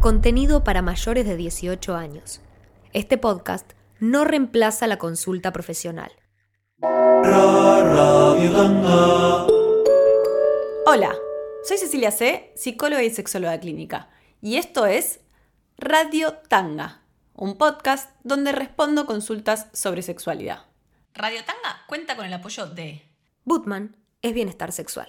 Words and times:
Contenido 0.00 0.62
para 0.62 0.82
mayores 0.82 1.26
de 1.26 1.36
18 1.36 1.96
años. 1.96 2.40
Este 2.92 3.18
podcast 3.18 3.72
no 3.98 4.24
reemplaza 4.24 4.86
la 4.86 4.98
consulta 4.98 5.52
profesional. 5.52 6.12
Hola, 10.86 11.14
soy 11.64 11.78
Cecilia 11.78 12.10
C., 12.10 12.52
psicóloga 12.54 13.02
y 13.02 13.10
sexóloga 13.10 13.58
clínica, 13.58 14.10
y 14.40 14.58
esto 14.58 14.86
es 14.86 15.20
Radio 15.76 16.34
Tanga, 16.34 17.02
un 17.34 17.56
podcast 17.56 18.10
donde 18.22 18.52
respondo 18.52 19.06
consultas 19.06 19.68
sobre 19.72 20.02
sexualidad. 20.02 20.66
Radio 21.14 21.44
Tanga 21.44 21.82
cuenta 21.88 22.14
con 22.14 22.26
el 22.26 22.32
apoyo 22.34 22.66
de 22.66 23.02
Bootman 23.44 23.96
es 24.22 24.34
bienestar 24.34 24.70
sexual. 24.70 25.08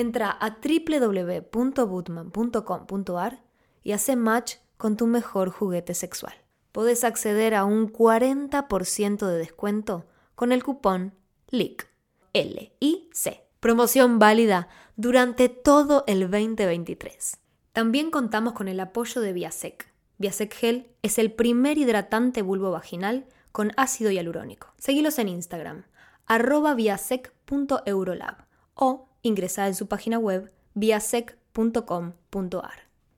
Entra 0.00 0.30
a 0.30 0.56
www.bootman.com.ar 0.64 3.42
y 3.82 3.92
hace 3.92 4.16
match 4.16 4.54
con 4.78 4.96
tu 4.96 5.06
mejor 5.06 5.50
juguete 5.50 5.92
sexual. 5.92 6.32
Podés 6.72 7.04
acceder 7.04 7.54
a 7.54 7.66
un 7.66 7.92
40% 7.92 9.26
de 9.26 9.36
descuento 9.36 10.06
con 10.34 10.52
el 10.52 10.64
cupón 10.64 11.12
LIC. 11.50 11.86
L-I-C. 12.32 13.46
Promoción 13.60 14.18
válida 14.18 14.68
durante 14.96 15.50
todo 15.50 16.04
el 16.06 16.30
2023. 16.30 17.36
También 17.74 18.10
contamos 18.10 18.54
con 18.54 18.68
el 18.68 18.80
apoyo 18.80 19.20
de 19.20 19.34
Viasec. 19.34 19.92
Viasec 20.16 20.54
Gel 20.54 20.94
es 21.02 21.18
el 21.18 21.30
primer 21.30 21.76
hidratante 21.76 22.40
vulvo 22.40 22.70
vaginal 22.70 23.26
con 23.52 23.72
ácido 23.76 24.10
hialurónico. 24.10 24.72
Seguilos 24.78 25.18
en 25.18 25.28
Instagram, 25.28 25.84
arroba 26.24 26.72
viasec.eurolab 26.72 28.46
o 28.72 29.09
ingresar 29.22 29.68
en 29.68 29.74
su 29.74 29.86
página 29.86 30.18
web 30.18 30.52
viasec.com.ar. 30.74 31.40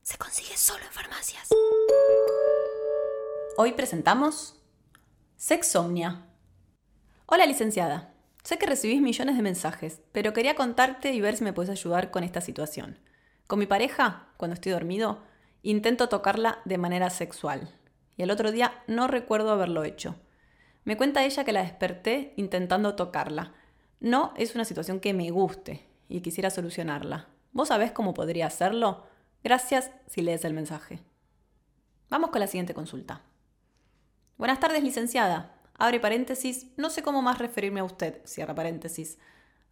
Se 0.03 0.19
consigue 0.19 0.57
solo 0.57 0.85
en 0.85 0.91
farmacias. 0.91 1.49
Hoy 3.57 3.73
presentamos 3.73 4.61
Sexomnia. 5.37 6.27
Hola 7.27 7.47
licenciada, 7.47 8.15
sé 8.43 8.59
que 8.59 8.67
recibís 8.67 9.01
millones 9.01 9.37
de 9.37 9.43
mensajes, 9.43 10.01
pero 10.11 10.33
quería 10.33 10.57
contarte 10.57 11.13
y 11.13 11.21
ver 11.21 11.37
si 11.37 11.45
me 11.45 11.53
puedes 11.53 11.71
ayudar 11.71 12.11
con 12.11 12.25
esta 12.25 12.41
situación. 12.41 12.99
Con 13.47 13.61
mi 13.61 13.67
pareja, 13.67 14.29
cuando 14.39 14.55
estoy 14.55 14.73
dormido, 14.73 15.23
intento 15.63 16.09
tocarla 16.09 16.61
de 16.65 16.79
manera 16.79 17.11
sexual. 17.11 17.69
Y 18.17 18.23
el 18.23 18.31
otro 18.31 18.51
día 18.51 18.83
no 18.89 19.07
recuerdo 19.07 19.53
haberlo 19.53 19.85
hecho. 19.85 20.17
Me 20.85 20.97
cuenta 20.97 21.25
ella 21.25 21.45
que 21.45 21.53
la 21.53 21.63
desperté 21.63 22.35
intentando 22.37 22.97
tocarla. 22.97 23.55
No 24.01 24.35
es 24.37 24.57
una 24.57 24.65
situación 24.65 24.99
que 24.99 25.15
me 25.15 25.31
guste 25.31 25.92
y 26.13 26.21
quisiera 26.21 26.51
solucionarla. 26.51 27.29
¿Vos 27.53 27.69
sabés 27.69 27.91
cómo 27.91 28.13
podría 28.13 28.47
hacerlo? 28.47 29.07
Gracias 29.43 29.91
si 30.07 30.21
lees 30.21 30.45
el 30.45 30.53
mensaje. 30.53 31.01
Vamos 32.11 32.31
con 32.31 32.41
la 32.41 32.47
siguiente 32.47 32.75
consulta. 32.75 33.23
Buenas 34.37 34.61
tardes, 34.61 34.83
licenciada. 34.83 35.55
Abre 35.79 36.01
paréntesis, 36.01 36.67
no 36.77 36.91
sé 36.91 37.03
cómo 37.03 37.23
más 37.23 37.39
referirme 37.39 37.81
a 37.81 37.85
usted, 37.85 38.21
cierra 38.27 38.55
paréntesis. 38.55 39.19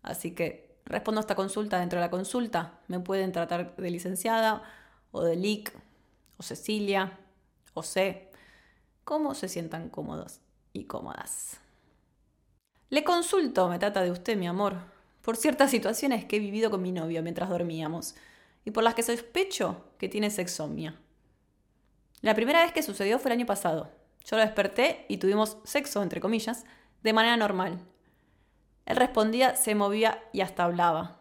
Así 0.03 0.35
que 0.35 0.81
respondo 0.87 1.21
a 1.21 1.23
esta 1.23 1.35
consulta 1.35 1.79
dentro 1.79 1.99
de 1.99 2.07
la 2.07 2.11
consulta. 2.11 2.81
Me 2.89 3.01
pueden 3.01 3.33
tratar 3.33 3.77
de 3.77 3.91
licenciada 3.91 4.63
o 5.13 5.23
de 5.23 5.37
LIC 5.37 5.73
o 6.39 6.43
Cecilia 6.43 7.19
o 7.75 7.83
C. 7.83 8.33
¿Cómo 9.05 9.35
se 9.35 9.49
sientan 9.49 9.91
cómodos 9.91 10.41
y 10.73 10.85
cómodas? 10.85 11.61
Le 12.89 13.05
consulto, 13.05 13.69
me 13.69 13.79
trata 13.79 14.03
de 14.03 14.11
usted, 14.11 14.39
mi 14.39 14.49
amor, 14.49 14.79
por 15.23 15.37
ciertas 15.37 15.71
situaciones 15.71 16.25
que 16.25 16.37
he 16.37 16.41
vivido 16.41 16.71
con 16.71 16.83
mi 16.83 16.93
novio 16.93 17.23
mientras 17.23 17.49
dormíamos 17.49 18.15
y 18.65 18.71
por 18.71 18.85
las 18.85 18.95
que 18.95 19.03
sospecho 19.03 19.85
que 19.99 20.09
tiene 20.09 20.31
sexomia. 20.31 20.99
La 22.21 22.35
primera 22.35 22.63
vez 22.63 22.73
que 22.73 22.83
sucedió 22.83 23.19
fue 23.19 23.31
el 23.31 23.39
año 23.39 23.47
pasado. 23.47 23.91
Yo 24.25 24.37
lo 24.37 24.43
desperté 24.43 25.07
y 25.09 25.17
tuvimos 25.17 25.59
sexo, 25.65 26.03
entre 26.03 26.21
comillas, 26.21 26.65
de 27.03 27.13
manera 27.13 27.37
normal. 27.37 27.81
Él 28.85 28.97
respondía, 28.97 29.57
se 29.57 29.75
movía 29.75 30.23
y 30.33 30.43
hasta 30.43 30.65
hablaba. 30.65 31.21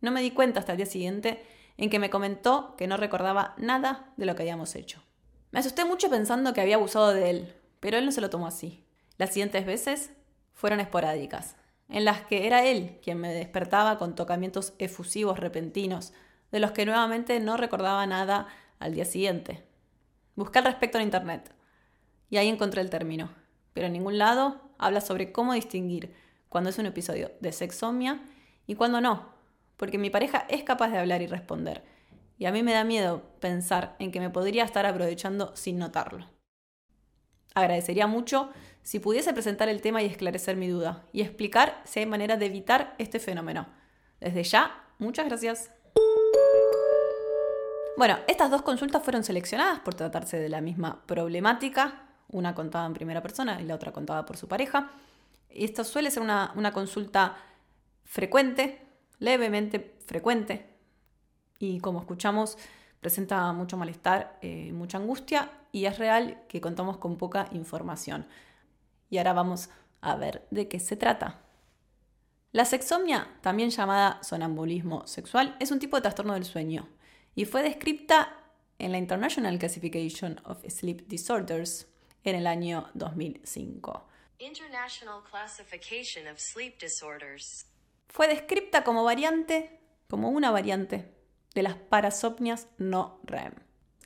No 0.00 0.10
me 0.10 0.20
di 0.20 0.30
cuenta 0.30 0.60
hasta 0.60 0.72
el 0.72 0.78
día 0.78 0.86
siguiente 0.86 1.44
en 1.76 1.90
que 1.90 1.98
me 1.98 2.10
comentó 2.10 2.74
que 2.76 2.86
no 2.86 2.96
recordaba 2.96 3.54
nada 3.56 4.12
de 4.16 4.26
lo 4.26 4.34
que 4.34 4.42
habíamos 4.42 4.74
hecho. 4.74 5.02
Me 5.50 5.60
asusté 5.60 5.84
mucho 5.84 6.10
pensando 6.10 6.52
que 6.52 6.60
había 6.60 6.76
abusado 6.76 7.14
de 7.14 7.30
él, 7.30 7.54
pero 7.80 7.96
él 7.96 8.04
no 8.04 8.12
se 8.12 8.20
lo 8.20 8.30
tomó 8.30 8.46
así. 8.46 8.84
Las 9.16 9.30
siguientes 9.30 9.64
veces 9.64 10.10
fueron 10.52 10.80
esporádicas, 10.80 11.56
en 11.88 12.04
las 12.04 12.22
que 12.22 12.46
era 12.46 12.64
él 12.64 12.98
quien 13.02 13.18
me 13.18 13.32
despertaba 13.32 13.98
con 13.98 14.14
tocamientos 14.14 14.74
efusivos 14.78 15.38
repentinos, 15.38 16.12
de 16.50 16.60
los 16.60 16.72
que 16.72 16.86
nuevamente 16.86 17.40
no 17.40 17.56
recordaba 17.56 18.06
nada 18.06 18.48
al 18.78 18.94
día 18.94 19.04
siguiente. 19.04 19.64
Busqué 20.34 20.58
al 20.58 20.66
respecto 20.66 20.98
en 20.98 21.04
internet 21.04 21.54
y 22.30 22.36
ahí 22.36 22.48
encontré 22.48 22.80
el 22.80 22.90
término, 22.90 23.30
pero 23.72 23.86
en 23.86 23.92
ningún 23.92 24.18
lado 24.18 24.60
habla 24.78 25.00
sobre 25.00 25.32
cómo 25.32 25.52
distinguir 25.54 26.14
cuando 26.48 26.70
es 26.70 26.78
un 26.78 26.86
episodio 26.86 27.32
de 27.40 27.52
sexomia 27.52 28.22
y 28.66 28.74
cuando 28.74 29.00
no, 29.00 29.32
porque 29.76 29.98
mi 29.98 30.10
pareja 30.10 30.46
es 30.48 30.62
capaz 30.62 30.88
de 30.88 30.98
hablar 30.98 31.22
y 31.22 31.26
responder, 31.26 31.84
y 32.38 32.46
a 32.46 32.52
mí 32.52 32.62
me 32.62 32.72
da 32.72 32.84
miedo 32.84 33.22
pensar 33.40 33.96
en 33.98 34.12
que 34.12 34.20
me 34.20 34.30
podría 34.30 34.64
estar 34.64 34.86
aprovechando 34.86 35.54
sin 35.56 35.78
notarlo. 35.78 36.37
Agradecería 37.58 38.06
mucho 38.06 38.50
si 38.82 39.00
pudiese 39.00 39.32
presentar 39.32 39.68
el 39.68 39.82
tema 39.82 40.02
y 40.02 40.06
esclarecer 40.06 40.56
mi 40.56 40.68
duda, 40.68 41.04
y 41.12 41.20
explicar 41.20 41.82
si 41.84 42.00
hay 42.00 42.06
manera 42.06 42.36
de 42.36 42.46
evitar 42.46 42.94
este 42.98 43.18
fenómeno. 43.18 43.66
Desde 44.20 44.42
ya, 44.44 44.84
muchas 44.98 45.26
gracias. 45.26 45.70
Bueno, 47.98 48.18
estas 48.28 48.50
dos 48.50 48.62
consultas 48.62 49.02
fueron 49.02 49.24
seleccionadas 49.24 49.80
por 49.80 49.94
tratarse 49.94 50.38
de 50.38 50.48
la 50.48 50.60
misma 50.60 51.02
problemática, 51.04 52.04
una 52.28 52.54
contada 52.54 52.86
en 52.86 52.94
primera 52.94 53.22
persona 53.22 53.60
y 53.60 53.64
la 53.64 53.74
otra 53.74 53.92
contada 53.92 54.24
por 54.24 54.36
su 54.36 54.46
pareja. 54.48 54.90
Y 55.50 55.64
esto 55.64 55.82
suele 55.84 56.10
ser 56.10 56.22
una, 56.22 56.72
consulta 56.72 57.36
frecuente, 58.04 58.86
levemente 59.18 59.96
frecuente, 60.06 60.66
y 61.58 61.80
como 61.80 61.98
escuchamos, 61.98 62.56
presenta 63.00 63.52
mucho 63.52 63.76
malestar, 63.76 64.38
eh, 64.42 64.72
mucha 64.72 64.98
angustia, 64.98 65.50
y 65.72 65.84
es 65.84 65.98
real 65.98 66.42
que 66.48 66.60
contamos 66.60 66.98
con 66.98 67.16
poca 67.16 67.48
información. 67.52 68.26
Y 69.10 69.18
ahora 69.18 69.32
vamos 69.32 69.70
a 70.00 70.16
ver 70.16 70.46
de 70.50 70.68
qué 70.68 70.80
se 70.80 70.96
trata. 70.96 71.40
La 72.52 72.64
sexomia, 72.64 73.28
también 73.42 73.70
llamada 73.70 74.22
sonambulismo 74.22 75.06
sexual, 75.06 75.56
es 75.60 75.70
un 75.70 75.78
tipo 75.78 75.96
de 75.96 76.02
trastorno 76.02 76.34
del 76.34 76.44
sueño 76.44 76.88
y 77.34 77.44
fue 77.44 77.62
descrita 77.62 78.36
en 78.78 78.92
la 78.92 78.98
International 78.98 79.58
Classification 79.58 80.40
of 80.44 80.64
Sleep 80.66 81.06
Disorders 81.08 81.86
en 82.24 82.36
el 82.36 82.46
año 82.46 82.88
2005. 82.94 84.08
International 84.38 85.22
Classification 85.28 86.26
of 86.28 86.38
Sleep 86.38 86.80
Disorders. 86.80 87.66
Fue 88.08 88.28
descrita 88.28 88.82
como 88.82 89.04
variante, 89.04 89.80
como 90.08 90.30
una 90.30 90.50
variante 90.50 91.17
de 91.54 91.62
las 91.62 91.74
parasomnias 91.74 92.68
no 92.78 93.20
REM. 93.24 93.52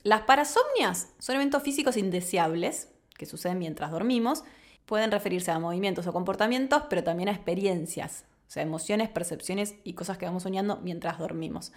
Las 0.03 0.21
parasomnias 0.21 1.13
son 1.19 1.35
eventos 1.35 1.63
físicos 1.63 1.97
indeseables 1.97 2.89
que 3.17 3.25
suceden 3.25 3.59
mientras 3.59 3.91
dormimos. 3.91 4.43
Pueden 4.85 5.11
referirse 5.11 5.51
a 5.51 5.59
movimientos 5.59 6.07
o 6.07 6.13
comportamientos, 6.13 6.83
pero 6.89 7.03
también 7.03 7.29
a 7.29 7.31
experiencias, 7.31 8.25
o 8.47 8.51
sea, 8.51 8.63
emociones, 8.63 9.09
percepciones 9.09 9.75
y 9.83 9.93
cosas 9.93 10.17
que 10.17 10.25
vamos 10.25 10.43
soñando 10.43 10.79
mientras 10.83 11.19
dormimos. 11.19 11.71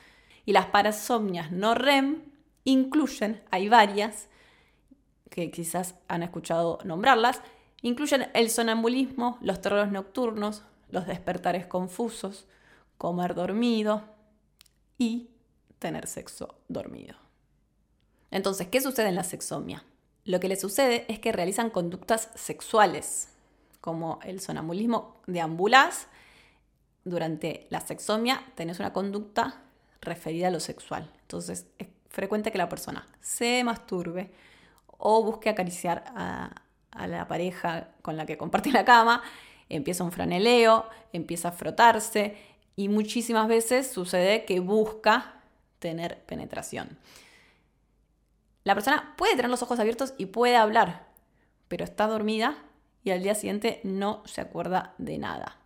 Y 0.44 0.52
las 0.52 0.66
parasomnias 0.66 1.52
no 1.52 1.74
REM 1.74 2.22
incluyen, 2.64 3.42
hay 3.50 3.68
varias, 3.68 4.28
que 5.30 5.50
quizás 5.50 5.94
han 6.08 6.22
escuchado 6.22 6.78
nombrarlas, 6.84 7.42
incluyen 7.82 8.28
el 8.34 8.50
sonambulismo, 8.50 9.38
los 9.40 9.60
terrores 9.60 9.92
nocturnos, 9.92 10.62
los 10.90 11.06
despertares 11.06 11.66
confusos, 11.66 12.46
comer 12.98 13.34
dormido 13.34 14.04
y 14.98 15.30
tener 15.78 16.06
sexo 16.06 16.56
dormido. 16.68 17.16
Entonces, 18.30 18.68
¿qué 18.68 18.80
sucede 18.80 19.08
en 19.08 19.14
la 19.14 19.24
sexomia? 19.24 19.84
Lo 20.24 20.40
que 20.40 20.48
le 20.48 20.56
sucede 20.56 21.04
es 21.08 21.18
que 21.20 21.32
realizan 21.32 21.70
conductas 21.70 22.30
sexuales, 22.34 23.28
como 23.80 24.18
el 24.24 24.40
sonambulismo, 24.40 25.20
deambulás, 25.26 26.08
durante 27.06 27.68
la 27.70 27.80
sexomia 27.80 28.42
tenés 28.56 28.80
una 28.80 28.92
conducta 28.92 29.62
referida 30.00 30.48
a 30.48 30.50
lo 30.50 30.60
sexual. 30.60 31.10
Entonces 31.22 31.66
es 31.78 31.86
frecuente 32.10 32.50
que 32.50 32.58
la 32.58 32.68
persona 32.68 33.06
se 33.20 33.62
masturbe 33.62 34.32
o 34.88 35.22
busque 35.22 35.48
acariciar 35.48 36.04
a, 36.14 36.50
la 37.06 37.28
pareja 37.28 37.90
con 38.02 38.16
la 38.16 38.26
que 38.26 38.36
comparte 38.36 38.72
la 38.72 38.84
cama, 38.84 39.22
empieza 39.68 40.02
un 40.02 40.12
franeleo, 40.12 40.86
empieza 41.12 41.48
a 41.48 41.52
frotarse 41.52 42.36
y 42.74 42.88
muchísimas 42.88 43.46
veces 43.46 43.90
sucede 43.90 44.44
que 44.44 44.60
busca 44.60 45.35
tener 45.78 46.22
penetración. 46.24 46.98
La 48.64 48.74
persona 48.74 49.14
puede 49.16 49.36
tener 49.36 49.50
los 49.50 49.62
ojos 49.62 49.78
abiertos 49.78 50.14
y 50.18 50.26
puede 50.26 50.56
hablar, 50.56 51.06
pero 51.68 51.84
está 51.84 52.06
dormida 52.06 52.58
y 53.04 53.12
al 53.12 53.22
día 53.22 53.36
siguiente 53.36 53.80
no 53.84 54.22
se 54.26 54.40
acuerda 54.40 54.94
de 54.98 55.18
nada. 55.18 55.58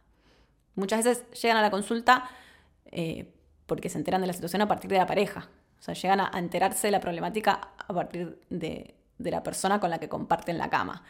Muchas 0.74 1.04
veces 1.04 1.24
llegan 1.40 1.56
a 1.56 1.62
la 1.62 1.70
consulta 1.70 2.28
eh, 2.92 3.32
porque 3.64 3.88
se 3.88 3.98
enteran 3.98 4.20
de 4.20 4.26
la 4.26 4.32
situación 4.32 4.60
a 4.62 4.68
partir 4.68 4.90
de 4.90 4.98
la 4.98 5.06
pareja. 5.06 5.48
O 5.78 5.82
sea, 5.82 5.94
llegan 5.94 6.20
a 6.20 6.30
enterarse 6.34 6.88
de 6.88 6.90
la 6.90 7.00
problemática 7.00 7.70
a 7.78 7.94
partir 7.94 8.38
de, 8.50 8.94
la 9.18 9.42
persona 9.42 9.80
con 9.80 9.88
la 9.88 9.98
que 9.98 10.08
comparten 10.08 10.58
la 10.58 10.68
cama. 10.68 11.02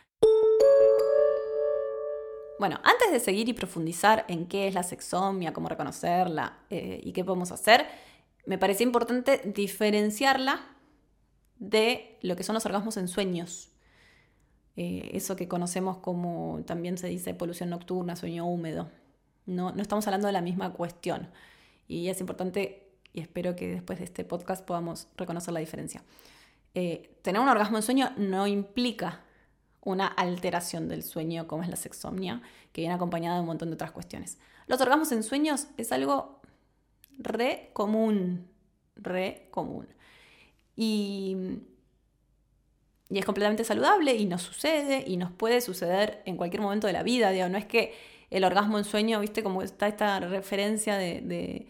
Bueno, 2.61 2.79
antes 2.85 3.11
de 3.11 3.19
seguir 3.19 3.49
y 3.49 3.53
profundizar 3.53 4.25
en 4.29 4.47
qué 4.47 4.69
es 4.69 4.75
la 4.75 4.85
sexomia, 4.85 5.53
cómo 5.53 5.69
reconocerla 5.69 6.59
eh, 6.71 7.01
y 7.03 7.13
qué 7.13 7.25
podemos 7.25 7.51
hacer, 7.51 7.87
me 8.51 8.59
parecía 8.59 8.85
importante 8.85 9.41
diferenciarla 9.55 10.61
de 11.61 12.19
lo 12.21 12.35
que 12.35 12.43
son 12.43 12.55
los 12.55 12.67
orgasmos 12.67 12.97
en 12.97 13.07
sueños. 13.07 13.71
Eh, 14.75 15.13
eso 15.13 15.37
que 15.37 15.47
conocemos 15.47 15.99
como 15.99 16.61
también 16.67 16.99
se 16.99 17.07
dice 17.07 17.33
polución 17.33 17.71
nocturna, 17.71 18.17
sueño 18.17 18.45
húmedo. 18.45 18.91
No, 19.47 19.71
no 19.71 19.81
estamos 19.81 20.05
hablando 20.09 20.27
de 20.27 20.33
la 20.33 20.41
misma 20.41 20.73
cuestión. 20.73 21.31
Y 21.87 22.09
es 22.09 22.19
importante, 22.19 22.91
y 23.13 23.21
espero 23.21 23.55
que 23.55 23.69
después 23.69 24.01
de 24.01 24.07
este 24.07 24.25
podcast 24.25 24.65
podamos 24.65 25.07
reconocer 25.17 25.55
la 25.55 25.61
diferencia. 25.61 26.03
Eh, 26.75 27.21
tener 27.23 27.41
un 27.41 27.49
orgasmo 27.49 27.77
en 27.77 27.85
sueño 27.85 28.11
no 28.17 28.49
implica 28.49 29.21
una 29.81 30.09
alteración 30.09 30.89
del 30.89 31.05
sueño 31.05 31.47
como 31.47 31.63
es 31.63 31.69
la 31.69 31.77
sexomnia, 31.77 32.43
que 32.73 32.81
viene 32.81 32.97
acompañada 32.97 33.37
de 33.37 33.43
un 33.43 33.47
montón 33.47 33.69
de 33.69 33.75
otras 33.75 33.93
cuestiones. 33.93 34.39
Los 34.67 34.81
orgasmos 34.81 35.13
en 35.13 35.23
sueños 35.23 35.69
es 35.77 35.93
algo 35.93 36.40
re 37.21 37.71
común, 37.73 38.49
re 38.97 39.49
común. 39.51 39.87
Y, 40.77 41.37
y 43.11 43.19
es 43.19 43.25
completamente 43.25 43.65
saludable 43.65 44.15
y 44.15 44.25
nos 44.25 44.43
sucede 44.43 45.05
y 45.07 45.17
nos 45.17 45.33
puede 45.33 45.61
suceder 45.61 46.23
en 46.27 46.37
cualquier 46.37 46.63
momento 46.63 46.87
de 46.87 46.93
la 46.93 47.03
vida. 47.03 47.49
no 47.49 47.59
es 47.59 47.67
que 47.67 47.93
el 48.31 48.45
orgasmo 48.45 48.79
en 48.79 48.85
sueño, 48.85 49.19
viste, 49.21 49.43
como 49.43 49.63
está 49.63 49.89
esta 49.89 50.21
referencia 50.21 50.97
de, 50.97 51.67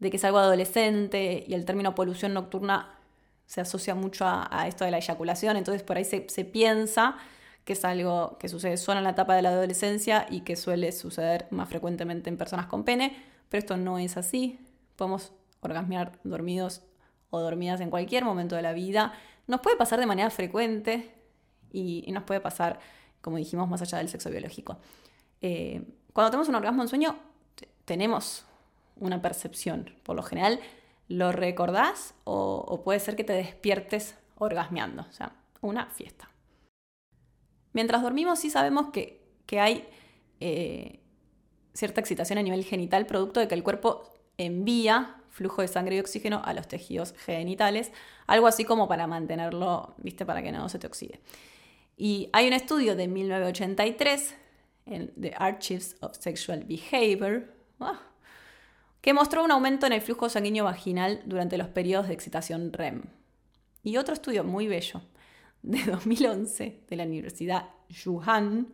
que 0.00 0.16
es 0.16 0.24
algo 0.24 0.38
adolescente 0.38 1.44
y 1.46 1.54
el 1.54 1.64
término 1.64 1.94
polución 1.94 2.34
nocturna 2.34 2.98
se 3.46 3.60
asocia 3.60 3.94
mucho 3.94 4.24
a, 4.26 4.66
esto 4.66 4.84
de 4.84 4.90
la 4.90 4.98
eyaculación, 4.98 5.56
entonces 5.56 5.82
por 5.84 5.96
ahí 5.96 6.04
se, 6.04 6.28
se, 6.28 6.44
piensa 6.44 7.16
que 7.64 7.74
es 7.74 7.84
algo 7.84 8.36
que 8.38 8.48
sucede 8.48 8.76
solo 8.76 8.98
en 8.98 9.04
la 9.04 9.10
etapa 9.10 9.36
de 9.36 9.42
la 9.42 9.50
adolescencia 9.50 10.26
y 10.28 10.40
que 10.40 10.56
suele 10.56 10.90
suceder 10.90 11.46
más 11.50 11.68
frecuentemente 11.68 12.30
en 12.30 12.36
personas 12.36 12.66
con 12.66 12.82
pene, 12.82 13.14
pero 13.48 13.60
esto 13.60 13.76
no 13.76 13.98
es 13.98 14.16
así. 14.16 14.58
Podemos 14.96 15.32
orgasmear 15.60 16.18
dormidos 16.24 16.82
o 17.30 17.40
dormidas 17.40 17.80
en 17.80 17.90
cualquier 17.90 18.24
momento 18.24 18.56
de 18.56 18.62
la 18.62 18.72
vida. 18.72 19.12
Nos 19.46 19.60
puede 19.60 19.76
pasar 19.76 19.98
de 19.98 20.06
manera 20.06 20.30
frecuente 20.30 21.14
y, 21.72 22.04
nos 22.12 22.24
puede 22.24 22.40
pasar, 22.40 22.78
como 23.20 23.38
dijimos, 23.38 23.68
más 23.68 23.82
allá 23.82 23.98
del 23.98 24.08
sexo 24.08 24.30
biológico. 24.30 24.78
Eh, 25.40 25.82
cuando 26.12 26.30
tenemos 26.30 26.48
un 26.48 26.54
orgasmo 26.54 26.82
en 26.82 26.88
sueño, 26.88 27.16
tenemos 27.84 28.44
una 28.96 29.22
percepción. 29.22 29.94
Por 30.02 30.16
lo 30.16 30.22
general, 30.22 30.60
lo 31.08 31.32
recordás 31.32 32.14
o, 32.24 32.82
puede 32.84 33.00
ser 33.00 33.16
que 33.16 33.24
te 33.24 33.32
despiertes 33.32 34.16
orgasmeando. 34.36 35.02
O 35.08 35.12
sea, 35.12 35.32
una 35.60 35.86
fiesta. 35.86 36.30
Mientras 37.72 38.02
dormimos, 38.02 38.38
sí 38.40 38.50
sabemos 38.50 38.90
que, 38.90 39.20
hay 39.58 39.86
eh, 40.40 41.00
cierta 41.74 42.00
excitación 42.00 42.38
a 42.38 42.42
nivel 42.42 42.64
genital, 42.64 43.04
producto 43.04 43.38
de 43.38 43.48
que 43.48 43.54
el 43.54 43.62
cuerpo 43.62 44.10
envía 44.38 45.16
flujo 45.32 45.62
de 45.62 45.68
sangre 45.68 45.96
y 45.96 46.00
oxígeno 46.00 46.42
a 46.44 46.52
los 46.52 46.68
tejidos 46.68 47.14
genitales, 47.24 47.90
algo 48.26 48.46
así 48.46 48.64
como 48.64 48.86
para 48.86 49.06
mantenerlo, 49.06 49.94
viste, 49.96 50.24
para 50.24 50.42
que 50.42 50.52
no 50.52 50.68
se 50.68 50.78
te 50.78 50.86
oxide. 50.86 51.20
Y 51.96 52.28
hay 52.32 52.46
un 52.46 52.52
estudio 52.52 52.94
de 52.94 53.08
1983 53.08 54.34
en 54.86 55.12
The 55.20 55.34
Archives 55.36 55.96
of 56.00 56.16
Sexual 56.18 56.64
Behavior, 56.64 57.52
ah, 57.80 58.00
que 59.00 59.14
mostró 59.14 59.42
un 59.42 59.50
aumento 59.50 59.86
en 59.86 59.94
el 59.94 60.00
flujo 60.00 60.28
sanguíneo 60.28 60.64
vaginal 60.64 61.22
durante 61.24 61.58
los 61.58 61.68
periodos 61.68 62.08
de 62.08 62.14
excitación 62.14 62.72
REM. 62.72 63.02
Y 63.82 63.96
otro 63.96 64.14
estudio 64.14 64.44
muy 64.44 64.68
bello, 64.68 65.00
de 65.62 65.82
2011, 65.84 66.84
de 66.88 66.96
la 66.96 67.04
Universidad 67.04 67.70
Wuhan, 68.04 68.68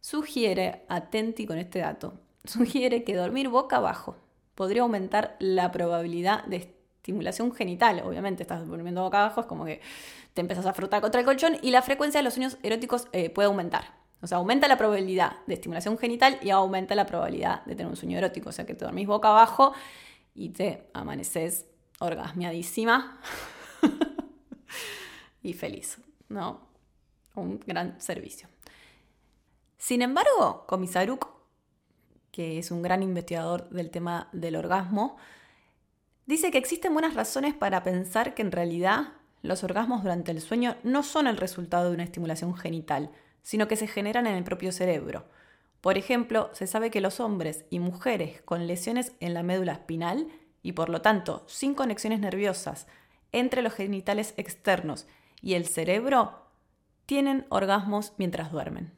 sugiere, 0.00 0.84
atenti 0.88 1.46
con 1.46 1.58
este 1.58 1.80
dato, 1.80 2.20
sugiere 2.44 3.04
que 3.04 3.16
dormir 3.16 3.48
boca 3.48 3.76
abajo 3.76 4.16
podría 4.58 4.82
aumentar 4.82 5.36
la 5.38 5.70
probabilidad 5.70 6.42
de 6.46 6.56
estimulación 6.96 7.54
genital. 7.54 8.02
Obviamente, 8.04 8.42
estás 8.42 8.66
durmiendo 8.66 9.04
boca 9.04 9.20
abajo, 9.20 9.42
es 9.42 9.46
como 9.46 9.64
que 9.64 9.80
te 10.34 10.40
empezás 10.40 10.66
a 10.66 10.72
frotar 10.72 11.00
contra 11.00 11.20
el 11.20 11.24
colchón 11.24 11.58
y 11.62 11.70
la 11.70 11.80
frecuencia 11.80 12.18
de 12.18 12.24
los 12.24 12.34
sueños 12.34 12.58
eróticos 12.64 13.06
eh, 13.12 13.30
puede 13.30 13.46
aumentar. 13.46 13.94
O 14.20 14.26
sea, 14.26 14.38
aumenta 14.38 14.66
la 14.66 14.76
probabilidad 14.76 15.36
de 15.46 15.54
estimulación 15.54 15.96
genital 15.96 16.40
y 16.42 16.50
aumenta 16.50 16.96
la 16.96 17.06
probabilidad 17.06 17.64
de 17.66 17.76
tener 17.76 17.88
un 17.88 17.94
sueño 17.94 18.18
erótico. 18.18 18.48
O 18.48 18.52
sea, 18.52 18.66
que 18.66 18.74
te 18.74 18.84
dormís 18.84 19.06
boca 19.06 19.28
abajo 19.28 19.74
y 20.34 20.48
te 20.48 20.90
amaneces 20.92 21.66
orgasmeadísima 22.00 23.20
y 25.44 25.52
feliz, 25.52 25.98
¿no? 26.28 26.66
Un 27.36 27.60
gran 27.64 28.00
servicio. 28.00 28.48
Sin 29.76 30.02
embargo, 30.02 30.64
Comisaruk, 30.66 31.37
que 32.38 32.56
es 32.56 32.70
un 32.70 32.82
gran 32.82 33.02
investigador 33.02 33.68
del 33.70 33.90
tema 33.90 34.28
del 34.30 34.54
orgasmo, 34.54 35.16
dice 36.24 36.52
que 36.52 36.58
existen 36.58 36.92
buenas 36.92 37.14
razones 37.14 37.52
para 37.52 37.82
pensar 37.82 38.36
que 38.36 38.42
en 38.42 38.52
realidad 38.52 39.08
los 39.42 39.64
orgasmos 39.64 40.04
durante 40.04 40.30
el 40.30 40.40
sueño 40.40 40.76
no 40.84 41.02
son 41.02 41.26
el 41.26 41.36
resultado 41.36 41.88
de 41.88 41.94
una 41.94 42.04
estimulación 42.04 42.54
genital, 42.54 43.10
sino 43.42 43.66
que 43.66 43.74
se 43.74 43.88
generan 43.88 44.28
en 44.28 44.36
el 44.36 44.44
propio 44.44 44.70
cerebro. 44.70 45.24
Por 45.80 45.98
ejemplo, 45.98 46.48
se 46.52 46.68
sabe 46.68 46.92
que 46.92 47.00
los 47.00 47.18
hombres 47.18 47.64
y 47.70 47.80
mujeres 47.80 48.40
con 48.42 48.68
lesiones 48.68 49.14
en 49.18 49.34
la 49.34 49.42
médula 49.42 49.72
espinal 49.72 50.28
y 50.62 50.74
por 50.74 50.90
lo 50.90 51.02
tanto 51.02 51.42
sin 51.48 51.74
conexiones 51.74 52.20
nerviosas 52.20 52.86
entre 53.32 53.62
los 53.62 53.72
genitales 53.72 54.32
externos 54.36 55.08
y 55.42 55.54
el 55.54 55.66
cerebro 55.66 56.46
tienen 57.04 57.46
orgasmos 57.48 58.12
mientras 58.16 58.52
duermen. 58.52 58.92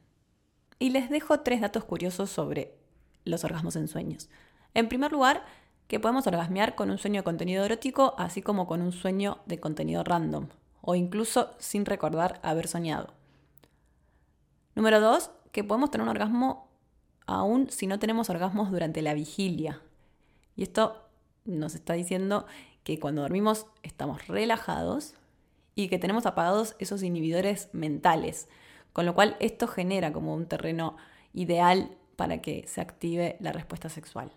Y 0.77 0.91
les 0.91 1.09
dejo 1.09 1.39
tres 1.39 1.59
datos 1.59 1.85
curiosos 1.85 2.29
sobre 2.29 2.79
los 3.25 3.43
orgasmos 3.43 3.75
en 3.75 3.87
sueños. 3.87 4.29
En 4.73 4.87
primer 4.87 5.11
lugar, 5.11 5.43
que 5.87 5.99
podemos 5.99 6.25
orgasmear 6.25 6.75
con 6.75 6.89
un 6.89 6.97
sueño 6.97 7.19
de 7.19 7.25
contenido 7.25 7.65
erótico, 7.65 8.15
así 8.17 8.41
como 8.41 8.65
con 8.67 8.81
un 8.81 8.93
sueño 8.93 9.39
de 9.45 9.59
contenido 9.59 10.03
random, 10.03 10.47
o 10.81 10.95
incluso 10.95 11.51
sin 11.59 11.85
recordar 11.85 12.39
haber 12.43 12.67
soñado. 12.67 13.13
Número 14.73 15.01
dos, 15.01 15.31
que 15.51 15.63
podemos 15.63 15.91
tener 15.91 16.03
un 16.03 16.09
orgasmo 16.09 16.69
aún 17.27 17.69
si 17.69 17.87
no 17.87 17.99
tenemos 17.99 18.29
orgasmos 18.29 18.71
durante 18.71 19.01
la 19.01 19.13
vigilia. 19.13 19.81
Y 20.55 20.63
esto 20.63 21.09
nos 21.45 21.75
está 21.75 21.93
diciendo 21.93 22.45
que 22.83 22.99
cuando 22.99 23.21
dormimos 23.21 23.67
estamos 23.83 24.27
relajados 24.27 25.15
y 25.75 25.87
que 25.89 25.99
tenemos 25.99 26.25
apagados 26.25 26.75
esos 26.79 27.03
inhibidores 27.03 27.69
mentales, 27.73 28.47
con 28.93 29.05
lo 29.05 29.13
cual 29.13 29.35
esto 29.39 29.67
genera 29.67 30.11
como 30.13 30.33
un 30.33 30.45
terreno 30.45 30.97
ideal 31.33 31.97
para 32.21 32.39
que 32.39 32.67
se 32.67 32.81
active 32.81 33.35
la 33.39 33.51
respuesta 33.51 33.89
sexual. 33.89 34.31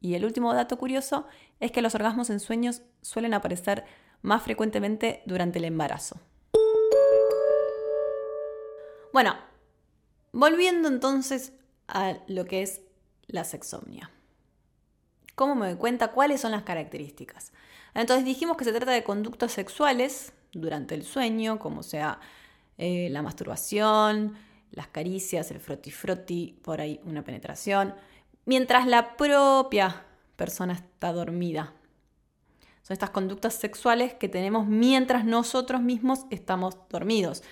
Y 0.00 0.14
el 0.14 0.24
último 0.24 0.54
dato 0.54 0.78
curioso 0.78 1.26
es 1.58 1.72
que 1.72 1.82
los 1.82 1.96
orgasmos 1.96 2.30
en 2.30 2.38
sueños 2.38 2.82
suelen 3.02 3.34
aparecer 3.34 3.84
más 4.22 4.44
frecuentemente 4.44 5.24
durante 5.26 5.58
el 5.58 5.64
embarazo. 5.64 6.20
Bueno, 9.12 9.34
volviendo 10.30 10.86
entonces 10.86 11.54
a 11.88 12.18
lo 12.28 12.44
que 12.44 12.62
es 12.62 12.82
la 13.26 13.42
sexomnia. 13.42 14.12
¿Cómo 15.34 15.56
me 15.56 15.66
doy 15.66 15.76
cuenta? 15.76 16.12
¿Cuáles 16.12 16.40
son 16.40 16.52
las 16.52 16.62
características? 16.62 17.52
Entonces 17.94 18.24
dijimos 18.24 18.56
que 18.56 18.64
se 18.64 18.72
trata 18.72 18.92
de 18.92 19.02
conductas 19.02 19.50
sexuales 19.50 20.32
durante 20.52 20.94
el 20.94 21.02
sueño, 21.02 21.58
como 21.58 21.82
sea 21.82 22.20
eh, 22.78 23.08
la 23.10 23.22
masturbación, 23.22 24.36
las 24.70 24.88
caricias, 24.88 25.50
el 25.50 25.60
froti 25.60 26.58
por 26.62 26.80
ahí 26.80 27.00
una 27.04 27.24
penetración, 27.24 27.94
mientras 28.44 28.86
la 28.86 29.16
propia 29.16 30.04
persona 30.36 30.74
está 30.74 31.12
dormida. 31.12 31.72
Son 32.82 32.94
estas 32.94 33.10
conductas 33.10 33.54
sexuales 33.54 34.14
que 34.14 34.28
tenemos 34.28 34.66
mientras 34.66 35.24
nosotros 35.24 35.82
mismos 35.82 36.26
estamos 36.30 36.76
dormidos. 36.88 37.42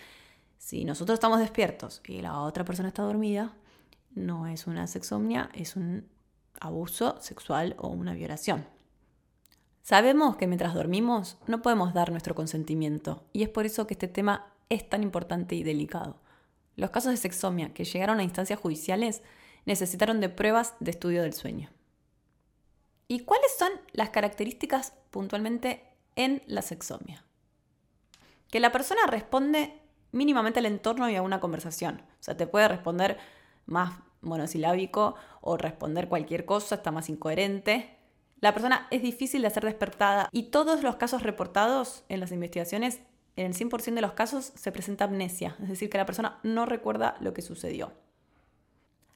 Si 0.58 0.84
nosotros 0.84 1.16
estamos 1.16 1.40
despiertos 1.40 2.00
y 2.06 2.20
la 2.20 2.40
otra 2.40 2.64
persona 2.64 2.88
está 2.88 3.02
dormida, 3.02 3.52
no 4.14 4.46
es 4.46 4.66
una 4.66 4.86
sexomnia, 4.86 5.50
es 5.52 5.76
un 5.76 6.08
abuso 6.60 7.20
sexual 7.20 7.74
o 7.78 7.88
una 7.88 8.14
violación. 8.14 8.64
Sabemos 9.82 10.36
que 10.36 10.46
mientras 10.46 10.72
dormimos 10.72 11.36
no 11.46 11.60
podemos 11.60 11.92
dar 11.92 12.10
nuestro 12.10 12.34
consentimiento 12.34 13.24
y 13.32 13.42
es 13.42 13.48
por 13.48 13.66
eso 13.66 13.86
que 13.86 13.94
este 13.94 14.08
tema 14.08 14.46
es 14.68 14.88
tan 14.88 15.02
importante 15.02 15.56
y 15.56 15.62
delicado. 15.62 16.20
Los 16.76 16.90
casos 16.90 17.12
de 17.12 17.16
sexomia 17.16 17.72
que 17.72 17.84
llegaron 17.84 18.18
a 18.18 18.24
instancias 18.24 18.58
judiciales 18.58 19.22
necesitaron 19.64 20.20
de 20.20 20.28
pruebas 20.28 20.74
de 20.80 20.90
estudio 20.90 21.22
del 21.22 21.32
sueño. 21.32 21.70
¿Y 23.08 23.20
cuáles 23.20 23.54
son 23.58 23.70
las 23.92 24.10
características 24.10 24.92
puntualmente 25.10 25.84
en 26.16 26.42
la 26.46 26.62
sexomia? 26.62 27.24
Que 28.50 28.60
la 28.60 28.72
persona 28.72 29.06
responde 29.06 29.80
mínimamente 30.12 30.60
al 30.60 30.66
entorno 30.66 31.08
y 31.10 31.16
a 31.16 31.22
una 31.22 31.40
conversación. 31.40 32.02
O 32.20 32.22
sea, 32.22 32.36
te 32.36 32.46
puede 32.46 32.68
responder 32.68 33.18
más 33.66 33.98
monosilábico 34.20 35.16
o 35.40 35.56
responder 35.56 36.08
cualquier 36.08 36.44
cosa, 36.44 36.76
está 36.76 36.90
más 36.90 37.08
incoherente. 37.08 37.98
La 38.40 38.52
persona 38.52 38.86
es 38.90 39.02
difícil 39.02 39.42
de 39.42 39.50
ser 39.50 39.64
despertada 39.64 40.28
y 40.32 40.44
todos 40.44 40.82
los 40.82 40.96
casos 40.96 41.22
reportados 41.22 42.04
en 42.08 42.20
las 42.20 42.32
investigaciones, 42.32 43.00
en 43.36 43.46
el 43.46 43.54
100% 43.54 43.94
de 43.94 44.00
los 44.00 44.12
casos 44.12 44.52
se 44.54 44.72
presenta 44.72 45.04
amnesia, 45.04 45.56
es 45.62 45.68
decir, 45.68 45.90
que 45.90 45.98
la 45.98 46.06
persona 46.06 46.38
no 46.42 46.66
recuerda 46.66 47.16
lo 47.20 47.34
que 47.34 47.42
sucedió. 47.42 47.92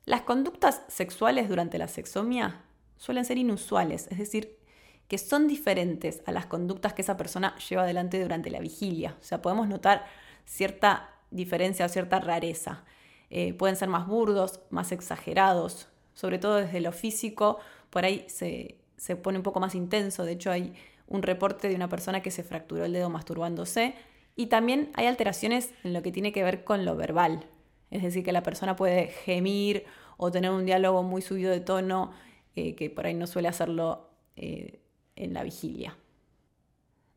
Las 0.04 0.22
conductas 0.22 0.82
sexuales 0.88 1.48
durante 1.48 1.78
la 1.78 1.86
sexomia 1.86 2.62
suelen 2.96 3.24
ser 3.24 3.38
inusuales, 3.38 4.08
es 4.10 4.18
decir, 4.18 4.58
que 5.06 5.18
son 5.18 5.46
diferentes 5.46 6.22
a 6.26 6.32
las 6.32 6.46
conductas 6.46 6.92
que 6.92 7.02
esa 7.02 7.16
persona 7.16 7.56
lleva 7.58 7.82
adelante 7.82 8.22
durante 8.22 8.50
la 8.50 8.60
vigilia. 8.60 9.16
O 9.20 9.24
sea, 9.24 9.40
podemos 9.40 9.68
notar 9.68 10.04
cierta 10.44 11.10
diferencia 11.30 11.86
o 11.86 11.88
cierta 11.88 12.20
rareza. 12.20 12.84
Eh, 13.30 13.54
pueden 13.54 13.76
ser 13.76 13.88
más 13.88 14.06
burdos, 14.06 14.60
más 14.70 14.92
exagerados, 14.92 15.88
sobre 16.14 16.38
todo 16.38 16.56
desde 16.56 16.80
lo 16.80 16.92
físico, 16.92 17.58
por 17.90 18.04
ahí 18.04 18.24
se, 18.28 18.78
se 18.96 19.16
pone 19.16 19.38
un 19.38 19.44
poco 19.44 19.60
más 19.60 19.74
intenso. 19.74 20.24
De 20.24 20.32
hecho, 20.32 20.50
hay 20.50 20.74
un 21.06 21.22
reporte 21.22 21.68
de 21.68 21.74
una 21.74 21.88
persona 21.88 22.22
que 22.22 22.30
se 22.30 22.42
fracturó 22.42 22.84
el 22.84 22.92
dedo 22.92 23.08
masturbándose. 23.10 23.94
Y 24.38 24.46
también 24.46 24.92
hay 24.94 25.06
alteraciones 25.06 25.74
en 25.82 25.92
lo 25.92 26.00
que 26.00 26.12
tiene 26.12 26.30
que 26.30 26.44
ver 26.44 26.62
con 26.62 26.84
lo 26.84 26.94
verbal. 26.94 27.44
Es 27.90 28.04
decir, 28.04 28.24
que 28.24 28.30
la 28.30 28.44
persona 28.44 28.76
puede 28.76 29.08
gemir 29.08 29.84
o 30.16 30.30
tener 30.30 30.52
un 30.52 30.64
diálogo 30.64 31.02
muy 31.02 31.22
subido 31.22 31.50
de 31.50 31.58
tono, 31.58 32.12
eh, 32.54 32.76
que 32.76 32.88
por 32.88 33.06
ahí 33.06 33.14
no 33.14 33.26
suele 33.26 33.48
hacerlo 33.48 34.10
eh, 34.36 34.80
en 35.16 35.34
la 35.34 35.42
vigilia. 35.42 35.98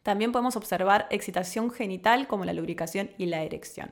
También 0.01 0.31
podemos 0.31 0.55
observar 0.55 1.05
excitación 1.11 1.69
genital 1.69 2.25
como 2.25 2.43
la 2.43 2.53
lubricación 2.53 3.11
y 3.19 3.27
la 3.27 3.43
erección. 3.43 3.91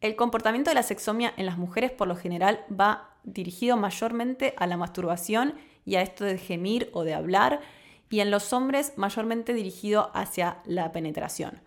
El 0.00 0.16
comportamiento 0.16 0.72
de 0.72 0.74
la 0.74 0.82
sexomia 0.82 1.32
en 1.36 1.46
las 1.46 1.58
mujeres 1.58 1.92
por 1.92 2.08
lo 2.08 2.16
general 2.16 2.64
va 2.68 3.14
dirigido 3.22 3.76
mayormente 3.76 4.54
a 4.56 4.66
la 4.66 4.76
masturbación 4.76 5.54
y 5.84 5.94
a 5.94 6.02
esto 6.02 6.24
de 6.24 6.38
gemir 6.38 6.90
o 6.92 7.04
de 7.04 7.14
hablar, 7.14 7.60
y 8.08 8.18
en 8.18 8.32
los 8.32 8.52
hombres 8.52 8.94
mayormente 8.96 9.54
dirigido 9.54 10.10
hacia 10.12 10.58
la 10.64 10.90
penetración. 10.90 11.62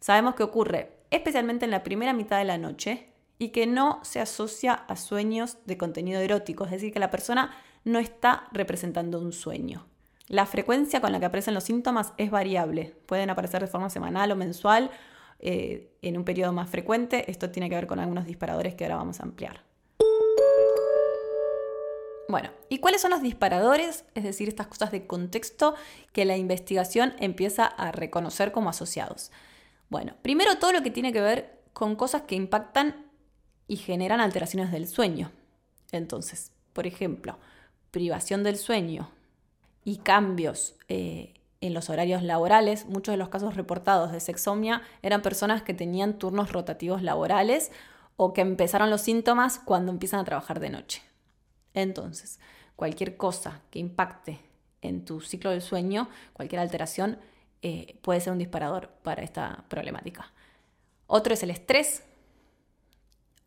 Sabemos 0.00 0.34
que 0.34 0.42
ocurre 0.42 0.92
especialmente 1.10 1.64
en 1.64 1.70
la 1.70 1.82
primera 1.82 2.12
mitad 2.12 2.38
de 2.38 2.44
la 2.44 2.58
noche 2.58 3.08
y 3.38 3.48
que 3.48 3.66
no 3.66 4.00
se 4.02 4.20
asocia 4.20 4.72
a 4.72 4.96
sueños 4.96 5.58
de 5.66 5.76
contenido 5.76 6.20
erótico, 6.20 6.64
es 6.64 6.70
decir, 6.70 6.92
que 6.92 6.98
la 6.98 7.10
persona 7.10 7.54
no 7.84 7.98
está 7.98 8.48
representando 8.52 9.20
un 9.20 9.32
sueño. 9.32 9.86
La 10.28 10.46
frecuencia 10.46 11.00
con 11.00 11.12
la 11.12 11.20
que 11.20 11.26
aparecen 11.26 11.54
los 11.54 11.64
síntomas 11.64 12.12
es 12.16 12.30
variable, 12.30 12.96
pueden 13.06 13.30
aparecer 13.30 13.60
de 13.60 13.68
forma 13.68 13.90
semanal 13.90 14.32
o 14.32 14.36
mensual 14.36 14.90
eh, 15.38 15.92
en 16.02 16.16
un 16.16 16.24
periodo 16.24 16.52
más 16.52 16.68
frecuente, 16.68 17.30
esto 17.30 17.50
tiene 17.50 17.68
que 17.68 17.76
ver 17.76 17.86
con 17.86 18.00
algunos 18.00 18.26
disparadores 18.26 18.74
que 18.74 18.84
ahora 18.84 18.96
vamos 18.96 19.20
a 19.20 19.24
ampliar. 19.24 19.62
Bueno, 22.28 22.50
¿y 22.68 22.78
cuáles 22.78 23.02
son 23.02 23.12
los 23.12 23.22
disparadores? 23.22 24.04
Es 24.16 24.24
decir, 24.24 24.48
estas 24.48 24.66
cosas 24.66 24.90
de 24.90 25.06
contexto 25.06 25.74
que 26.12 26.24
la 26.24 26.36
investigación 26.36 27.14
empieza 27.20 27.66
a 27.66 27.92
reconocer 27.92 28.50
como 28.50 28.68
asociados. 28.68 29.30
Bueno, 29.88 30.14
primero 30.22 30.58
todo 30.58 30.72
lo 30.72 30.82
que 30.82 30.90
tiene 30.90 31.12
que 31.12 31.20
ver 31.20 31.62
con 31.72 31.96
cosas 31.96 32.22
que 32.22 32.34
impactan 32.34 33.06
y 33.68 33.76
generan 33.76 34.20
alteraciones 34.20 34.72
del 34.72 34.86
sueño. 34.86 35.30
Entonces, 35.92 36.52
por 36.72 36.86
ejemplo, 36.86 37.38
privación 37.90 38.42
del 38.42 38.56
sueño 38.56 39.10
y 39.84 39.98
cambios 39.98 40.74
eh, 40.88 41.34
en 41.60 41.74
los 41.74 41.90
horarios 41.90 42.22
laborales, 42.22 42.86
muchos 42.86 43.12
de 43.12 43.16
los 43.16 43.28
casos 43.28 43.56
reportados 43.56 44.12
de 44.12 44.20
sexomia 44.20 44.82
eran 45.02 45.22
personas 45.22 45.62
que 45.62 45.74
tenían 45.74 46.18
turnos 46.18 46.52
rotativos 46.52 47.02
laborales 47.02 47.70
o 48.16 48.32
que 48.32 48.40
empezaron 48.40 48.90
los 48.90 49.02
síntomas 49.02 49.58
cuando 49.58 49.92
empiezan 49.92 50.20
a 50.20 50.24
trabajar 50.24 50.60
de 50.60 50.70
noche. 50.70 51.02
Entonces, 51.74 52.40
cualquier 52.74 53.16
cosa 53.16 53.60
que 53.70 53.78
impacte 53.78 54.40
en 54.82 55.04
tu 55.04 55.20
ciclo 55.20 55.50
del 55.50 55.62
sueño, 55.62 56.08
cualquier 56.32 56.60
alteración, 56.60 57.18
eh, 57.62 57.98
puede 58.02 58.20
ser 58.20 58.32
un 58.32 58.38
disparador 58.38 58.88
para 59.02 59.22
esta 59.22 59.64
problemática. 59.68 60.32
Otro 61.06 61.34
es 61.34 61.42
el 61.42 61.50
estrés. 61.50 62.02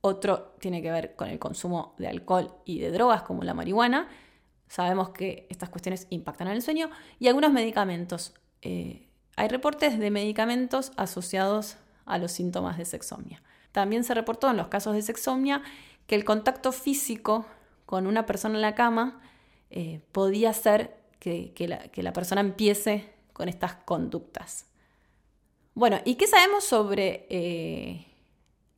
Otro 0.01 0.55
tiene 0.59 0.81
que 0.81 0.91
ver 0.91 1.15
con 1.15 1.29
el 1.29 1.39
consumo 1.39 1.93
de 1.97 2.07
alcohol 2.07 2.53
y 2.65 2.79
de 2.79 2.91
drogas 2.91 3.23
como 3.23 3.43
la 3.43 3.53
marihuana. 3.53 4.07
Sabemos 4.67 5.09
que 5.09 5.47
estas 5.49 5.69
cuestiones 5.69 6.07
impactan 6.09 6.47
en 6.47 6.53
el 6.53 6.61
sueño. 6.61 6.89
Y 7.19 7.27
algunos 7.27 7.51
medicamentos. 7.51 8.33
Eh, 8.61 9.07
hay 9.35 9.47
reportes 9.47 9.99
de 9.99 10.11
medicamentos 10.11 10.91
asociados 10.97 11.77
a 12.05 12.17
los 12.17 12.31
síntomas 12.31 12.77
de 12.77 12.85
sexomnia. 12.85 13.41
También 13.71 14.03
se 14.03 14.13
reportó 14.13 14.49
en 14.49 14.57
los 14.57 14.67
casos 14.67 14.95
de 14.95 15.01
sexomnia 15.01 15.61
que 16.07 16.15
el 16.15 16.25
contacto 16.25 16.71
físico 16.71 17.45
con 17.85 18.07
una 18.07 18.25
persona 18.25 18.55
en 18.55 18.61
la 18.61 18.75
cama 18.75 19.21
eh, 19.69 20.01
podía 20.11 20.49
hacer 20.49 20.97
que, 21.19 21.53
la, 21.95 22.13
persona 22.13 22.41
empiece 22.41 23.13
con 23.39 23.47
estas 23.47 23.75
conductas. 23.85 24.65
Bueno, 25.73 26.01
¿y 26.03 26.15
qué 26.15 26.27
sabemos 26.27 26.65
sobre 26.65 27.25
eh, 27.29 28.05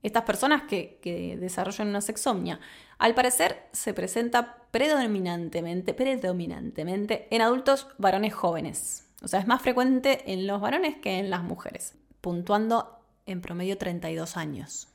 estas 0.04 0.22
personas 0.22 0.62
que, 0.70 1.00
que, 1.02 1.36
desarrollan 1.36 1.88
una 1.88 2.00
sexomnia? 2.00 2.60
Al 3.00 3.16
parecer 3.16 3.64
se 3.72 3.96
presenta 3.96 4.68
predominantemente, 4.70 5.96
predominantemente 5.96 7.28
en 7.32 7.42
adultos 7.42 7.88
varones 7.98 8.36
jóvenes. 8.36 9.10
O 9.24 9.28
sea, 9.28 9.40
es 9.40 9.48
más 9.48 9.64
frecuente 9.64 10.32
en 10.32 10.46
los 10.46 10.62
varones 10.62 10.98
que 10.98 11.18
en 11.18 11.32
las 11.32 11.42
mujeres, 11.42 11.96
puntuando 12.22 13.00
en 13.26 13.42
promedio 13.42 13.80
32 13.80 14.38
años 14.38 14.92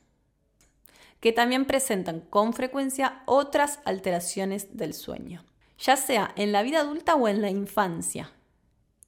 que 1.19 1.33
también 1.33 1.65
presentan 1.65 2.21
con 2.21 2.53
frecuencia 2.53 3.23
otras 3.25 3.79
alteraciones 3.83 4.77
del 4.77 4.93
sueño, 4.93 5.43
ya 5.77 5.97
sea 5.97 6.31
en 6.37 6.53
la 6.53 6.61
vida 6.61 6.79
adulta 6.79 7.15
o 7.15 7.27
en 7.27 7.41
la 7.41 7.49
infancia. 7.49 8.31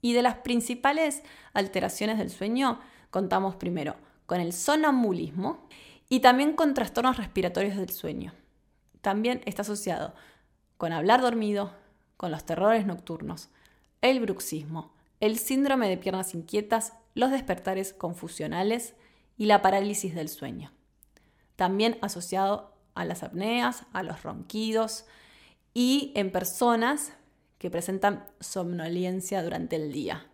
Y 0.01 0.13
de 0.13 0.21
las 0.21 0.35
principales 0.35 1.23
alteraciones 1.53 2.17
del 2.17 2.29
sueño 2.29 2.79
contamos 3.09 3.55
primero 3.55 3.95
con 4.25 4.39
el 4.39 4.53
sonambulismo 4.53 5.67
y 6.07 6.19
también 6.19 6.53
con 6.53 6.73
trastornos 6.73 7.17
respiratorios 7.17 7.75
del 7.75 7.89
sueño. 7.89 8.33
También 9.01 9.41
está 9.45 9.63
asociado 9.63 10.13
con 10.77 10.93
hablar 10.93 11.21
dormido, 11.21 11.73
con 12.17 12.31
los 12.31 12.45
terrores 12.45 12.85
nocturnos, 12.85 13.49
el 14.01 14.19
bruxismo, 14.19 14.93
el 15.19 15.37
síndrome 15.37 15.89
de 15.89 15.97
piernas 15.97 16.33
inquietas, 16.33 16.93
los 17.15 17.31
despertares 17.31 17.93
confusionales 17.93 18.93
y 19.37 19.45
la 19.45 19.61
parálisis 19.61 20.15
del 20.15 20.29
sueño 20.29 20.71
también 21.59 21.97
asociado 22.01 22.71
a 22.95 23.03
las 23.03 23.21
apneas, 23.21 23.83
a 23.91 24.01
los 24.01 24.23
ronquidos 24.23 25.03
y 25.73 26.13
en 26.15 26.31
personas 26.31 27.11
que 27.59 27.69
presentan 27.69 28.25
somnolencia 28.39 29.43
durante 29.43 29.75
el 29.75 29.91
día. 29.91 30.25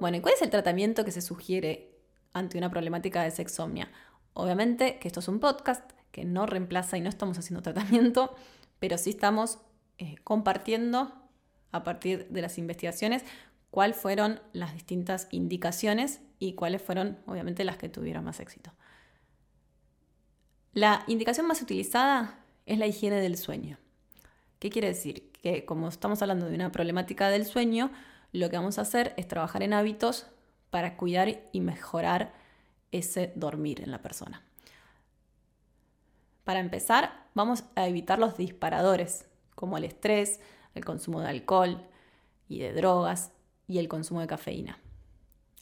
Bueno, 0.00 0.16
¿y 0.16 0.20
cuál 0.20 0.34
es 0.34 0.42
el 0.42 0.50
tratamiento 0.50 1.04
que 1.04 1.12
se 1.12 1.20
sugiere 1.20 1.94
ante 2.32 2.56
una 2.58 2.70
problemática 2.70 3.22
de 3.22 3.30
sexomnia? 3.30 3.92
Obviamente 4.32 4.98
que 4.98 5.06
esto 5.06 5.20
es 5.20 5.28
un 5.28 5.38
podcast 5.38 5.92
que 6.10 6.24
no 6.24 6.46
reemplaza 6.46 6.96
y 6.96 7.02
no 7.02 7.10
estamos 7.10 7.38
haciendo 7.38 7.62
tratamiento, 7.62 8.34
pero 8.78 8.96
sí 8.96 9.10
estamos 9.10 9.58
eh, 9.98 10.16
compartiendo 10.24 11.12
a 11.72 11.84
partir 11.84 12.28
de 12.30 12.42
las 12.42 12.56
investigaciones 12.56 13.22
cuáles 13.70 13.96
fueron 13.96 14.40
las 14.52 14.72
distintas 14.72 15.28
indicaciones 15.30 16.20
y 16.38 16.54
cuáles 16.54 16.80
fueron, 16.80 17.18
obviamente, 17.26 17.64
las 17.64 17.76
que 17.76 17.90
tuvieron 17.90 18.24
más 18.24 18.40
éxito. 18.40 18.72
La 20.72 21.04
indicación 21.06 21.46
más 21.46 21.60
utilizada 21.60 22.44
es 22.64 22.78
la 22.78 22.86
higiene 22.86 23.20
del 23.20 23.36
sueño. 23.36 23.78
¿Qué 24.60 24.68
quiere 24.68 24.88
decir? 24.88 25.32
Que 25.32 25.64
como 25.64 25.88
estamos 25.88 26.20
hablando 26.20 26.46
de 26.46 26.54
una 26.54 26.70
problemática 26.70 27.30
del 27.30 27.46
sueño, 27.46 27.90
lo 28.32 28.50
que 28.50 28.56
vamos 28.56 28.78
a 28.78 28.82
hacer 28.82 29.14
es 29.16 29.26
trabajar 29.26 29.62
en 29.62 29.72
hábitos 29.72 30.26
para 30.68 30.98
cuidar 30.98 31.40
y 31.50 31.60
mejorar 31.60 32.34
ese 32.92 33.32
dormir 33.36 33.80
en 33.80 33.90
la 33.90 34.02
persona. 34.02 34.44
Para 36.44 36.60
empezar, 36.60 37.26
vamos 37.32 37.64
a 37.74 37.88
evitar 37.88 38.18
los 38.18 38.36
disparadores, 38.36 39.24
como 39.54 39.78
el 39.78 39.84
estrés, 39.84 40.40
el 40.74 40.84
consumo 40.84 41.22
de 41.22 41.28
alcohol 41.28 41.82
y 42.46 42.58
de 42.58 42.74
drogas 42.74 43.32
y 43.66 43.78
el 43.78 43.88
consumo 43.88 44.20
de 44.20 44.26
cafeína. 44.26 44.78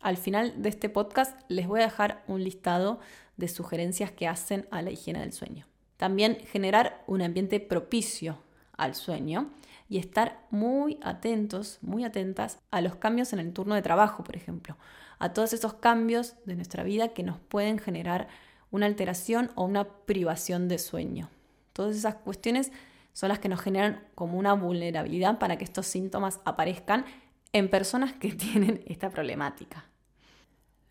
Al 0.01 0.17
final 0.17 0.61
de 0.61 0.71
este 0.71 0.89
podcast 0.89 1.41
les 1.49 1.69
voy 1.69 1.81
a 1.81 1.85
dejar 1.85 2.25
un 2.27 2.43
listado 2.43 2.99
de 3.37 3.47
sugerencias 3.47 4.11
que 4.11 4.27
hacen 4.27 4.67
a 4.73 4.83
la 4.83 4.91
higiene 4.91 5.21
del 5.21 5.33
sueño. 5.33 5.67
También 5.99 6.39
generar 6.47 7.05
un 7.07 7.23
ambiente 7.23 7.61
propicio 7.61 8.39
al 8.79 8.95
sueño 8.95 9.51
y 9.91 9.99
estar 9.99 10.47
muy 10.51 10.99
atentos, 11.03 11.79
muy 11.83 12.05
atentas 12.05 12.61
a 12.71 12.81
los 12.81 12.97
cambios 12.97 13.33
en 13.33 13.39
el 13.41 13.53
turno 13.53 13.75
de 13.75 13.83
trabajo, 13.83 14.25
por 14.25 14.37
ejemplo, 14.37 14.77
a 15.19 15.33
todos 15.33 15.53
esos 15.53 15.75
cambios 15.75 16.37
de 16.47 16.57
nuestra 16.57 16.83
vida 16.83 17.09
que 17.09 17.23
nos 17.23 17.39
pueden 17.39 17.79
generar 17.79 18.29
una 18.71 18.87
alteración 18.87 19.51
o 19.55 19.65
una 19.65 19.85
privación 19.85 20.69
de 20.69 20.79
sueño. 20.79 21.29
Todas 21.73 21.97
esas 21.97 22.17
cuestiones 22.17 22.73
son 23.13 23.31
las 23.31 23.39
que 23.39 23.49
nos 23.49 23.61
generan 23.61 24.05
como 24.15 24.39
una 24.39 24.53
vulnerabilidad 24.53 25.39
para 25.39 25.57
que 25.59 25.65
estos 25.65 25.87
síntomas 25.87 26.41
aparezcan 26.45 27.05
en 27.53 27.69
personas 27.69 28.13
que 28.13 28.33
tienen 28.33 28.83
esta 28.87 29.11
problemática. 29.11 29.87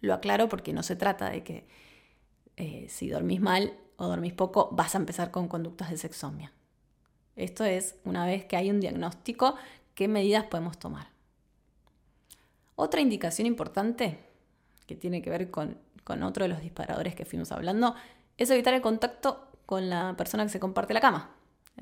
Lo 0.02 0.14
aclaro 0.14 0.50
porque 0.50 0.74
no 0.74 0.84
se 0.84 0.96
trata 0.96 1.30
de 1.30 1.44
que 1.44 1.68
eh, 2.58 2.88
si 2.90 3.10
dormís 3.10 3.42
mal 3.42 3.74
o 3.98 4.08
dormís 4.08 4.34
poco 4.34 4.70
vas 4.72 4.96
a 4.96 4.98
empezar 4.98 5.32
con 5.32 5.48
conductas 5.48 5.90
de 5.90 5.98
sexomia. 5.98 6.52
Esto 7.38 7.64
es 7.64 7.96
una 8.04 8.26
vez 8.26 8.44
que 8.46 8.58
hay 8.58 8.70
un 8.70 8.82
diagnóstico, 8.82 9.56
qué 9.96 10.08
medidas 10.08 10.44
podemos 10.46 10.78
tomar. 10.78 11.08
Otra 12.76 13.00
indicación 13.00 13.46
importante 13.46 14.20
que 14.86 14.96
tiene 14.96 15.22
que 15.22 15.30
ver 15.30 15.50
con, 15.50 15.78
con 16.04 16.24
otro 16.24 16.44
de 16.44 16.50
los 16.50 16.62
disparadores 16.62 17.16
que 17.16 17.26
fuimos 17.26 17.52
hablando 17.52 17.96
es 18.38 18.50
evitar 18.50 18.74
el 18.74 18.82
contacto 18.82 19.48
con 19.66 19.90
la 19.90 20.16
persona 20.18 20.44
que 20.44 20.50
se 20.50 20.60
comparte 20.60 20.94
la 20.94 21.02
cama. 21.02 21.32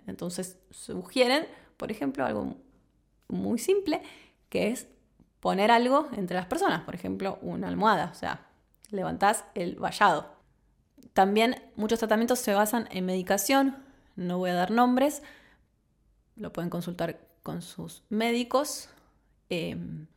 Entonces 0.08 0.58
sugieren, 0.72 1.48
por 1.78 1.92
ejemplo, 1.92 2.26
algo 2.26 2.58
muy 3.28 3.58
simple, 3.58 4.02
que 4.50 4.72
es 4.72 4.88
poner 5.40 5.72
algo 5.72 6.10
entre 6.18 6.36
las 6.36 6.48
personas, 6.48 6.82
por 6.82 6.96
ejemplo, 6.96 7.40
una 7.42 7.68
almohada, 7.68 8.10
o 8.12 8.16
sea, 8.16 8.48
levantás 8.90 9.46
el 9.54 9.76
vallado. 9.76 10.34
También 11.14 11.62
muchos 11.76 12.00
tratamientos 12.00 12.40
se 12.40 12.54
basan 12.54 12.88
en 12.92 13.06
medicación, 13.06 13.78
no 14.16 14.38
voy 14.38 14.50
a 14.50 14.56
dar 14.56 14.72
nombres, 14.72 15.22
lo 16.36 16.52
pueden 16.52 16.70
consultar 16.70 17.20
con 17.44 17.62
sus 17.62 18.04
médicos. 18.10 18.90
Em, 19.50 20.08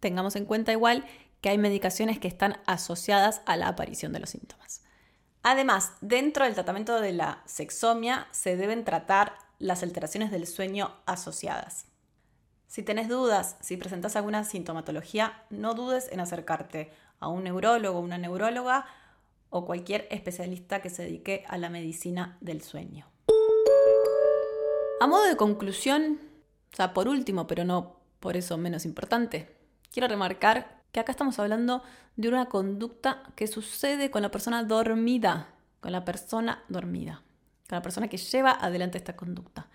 tengamos 0.00 0.36
en 0.36 0.44
cuenta 0.44 0.72
igual 0.72 1.04
que 1.40 1.48
hay 1.48 1.58
medicaciones 1.58 2.18
que 2.18 2.28
están 2.28 2.58
asociadas 2.66 3.42
a 3.46 3.56
la 3.56 3.68
aparición 3.68 4.12
de 4.12 4.20
los 4.20 4.30
síntomas. 4.30 4.82
Además, 5.42 5.92
dentro 6.00 6.44
del 6.44 6.54
tratamiento 6.54 7.00
de 7.00 7.12
la 7.12 7.42
sexomia 7.46 8.26
se 8.30 8.56
deben 8.56 8.84
tratar 8.84 9.34
las 9.58 9.82
alteraciones 9.82 10.30
del 10.30 10.46
sueño 10.46 10.94
asociadas. 11.06 11.86
Si 12.66 12.82
tenés 12.82 13.08
dudas, 13.08 13.56
si 13.60 13.76
presentas 13.76 14.16
alguna 14.16 14.44
sintomatología, 14.44 15.44
no 15.50 15.74
dudes 15.74 16.08
en 16.12 16.20
acercarte 16.20 16.92
a 17.18 17.28
un 17.28 17.44
neurólogo 17.44 18.00
una 18.00 18.18
neuróloga 18.18 18.86
o 19.50 19.66
cualquier 19.66 20.06
especialista 20.10 20.80
que 20.80 20.90
se 20.90 21.02
dedique 21.02 21.44
a 21.48 21.58
la 21.58 21.70
medicina 21.70 22.38
del 22.40 22.62
sueño. 22.62 23.06
A 25.02 25.06
modo 25.06 25.24
de 25.24 25.36
conclusión, 25.38 26.18
o 26.74 26.76
sea, 26.76 26.92
por 26.92 27.08
último, 27.08 27.46
pero 27.46 27.64
no 27.64 27.96
por 28.20 28.36
eso 28.36 28.58
menos 28.58 28.84
importante, 28.84 29.56
quiero 29.90 30.06
remarcar 30.08 30.82
que 30.92 31.00
acá 31.00 31.12
estamos 31.12 31.38
hablando 31.38 31.82
de 32.16 32.28
una 32.28 32.50
conducta 32.50 33.22
que 33.34 33.46
sucede 33.46 34.10
con 34.10 34.20
la 34.20 34.30
persona 34.30 34.62
dormida, 34.62 35.54
con 35.80 35.92
la 35.92 36.04
persona 36.04 36.64
dormida, 36.68 37.22
con 37.66 37.76
la 37.76 37.82
persona 37.82 38.08
que 38.08 38.18
lleva 38.18 38.50
adelante 38.50 38.98
esta 38.98 39.16
conducta. 39.16 39.70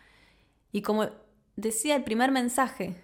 Y 0.71 0.83
como 0.83 1.09
decía 1.55 1.95
el 1.95 2.03
primer 2.03 2.29
mensaje, 2.29 2.95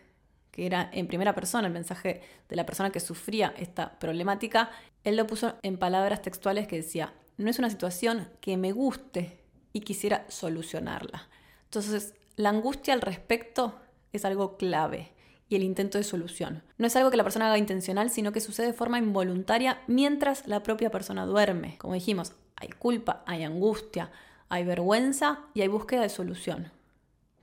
que 0.52 0.68
era 0.68 0.92
en 0.94 1.08
primera 1.08 1.34
persona, 1.34 1.66
el 1.66 1.74
mensaje 1.74 2.22
de 2.48 2.56
la 2.56 2.68
persona 2.68 2.92
que 2.92 3.00
sufría 3.00 3.52
esta 3.58 3.98
problemática, 3.98 4.70
él 5.04 5.18
lo 5.18 5.26
puso 5.26 5.56
en 5.64 5.80
palabras 5.80 6.22
textuales 6.22 6.68
que 6.68 6.76
decía, 6.76 7.16
no 7.38 7.50
es 7.50 7.58
una 7.58 7.72
situación 7.72 8.30
que 8.42 8.58
me 8.58 8.74
guste 8.74 9.44
y 9.74 9.82
quisiera 9.82 10.24
solucionarla. 10.30 11.28
Entonces, 11.72 12.16
la 12.36 12.50
angustia 12.50 12.94
al 12.94 13.00
respecto 13.00 13.80
es 14.12 14.26
algo 14.26 14.58
clave 14.58 15.14
y 15.48 15.56
el 15.56 15.64
intento 15.64 15.98
de 15.98 16.04
solución. 16.04 16.64
No 16.78 16.86
es 16.86 16.98
algo 16.98 17.10
que 17.10 17.16
la 17.16 17.24
persona 17.24 17.48
haga 17.48 17.58
intencional, 17.58 18.10
sino 18.10 18.34
que 18.34 18.42
sucede 18.42 18.68
de 18.68 18.74
forma 18.74 18.98
involuntaria 18.98 19.82
mientras 19.88 20.46
la 20.50 20.64
propia 20.64 20.92
persona 20.92 21.26
duerme. 21.26 21.78
Como 21.78 21.94
dijimos, 21.94 22.34
hay 22.58 22.68
culpa, 22.68 23.24
hay 23.26 23.46
angustia, 23.46 24.12
hay 24.50 24.66
vergüenza 24.66 25.46
y 25.54 25.62
hay 25.62 25.70
búsqueda 25.70 26.02
de 26.02 26.10
solución. 26.10 26.74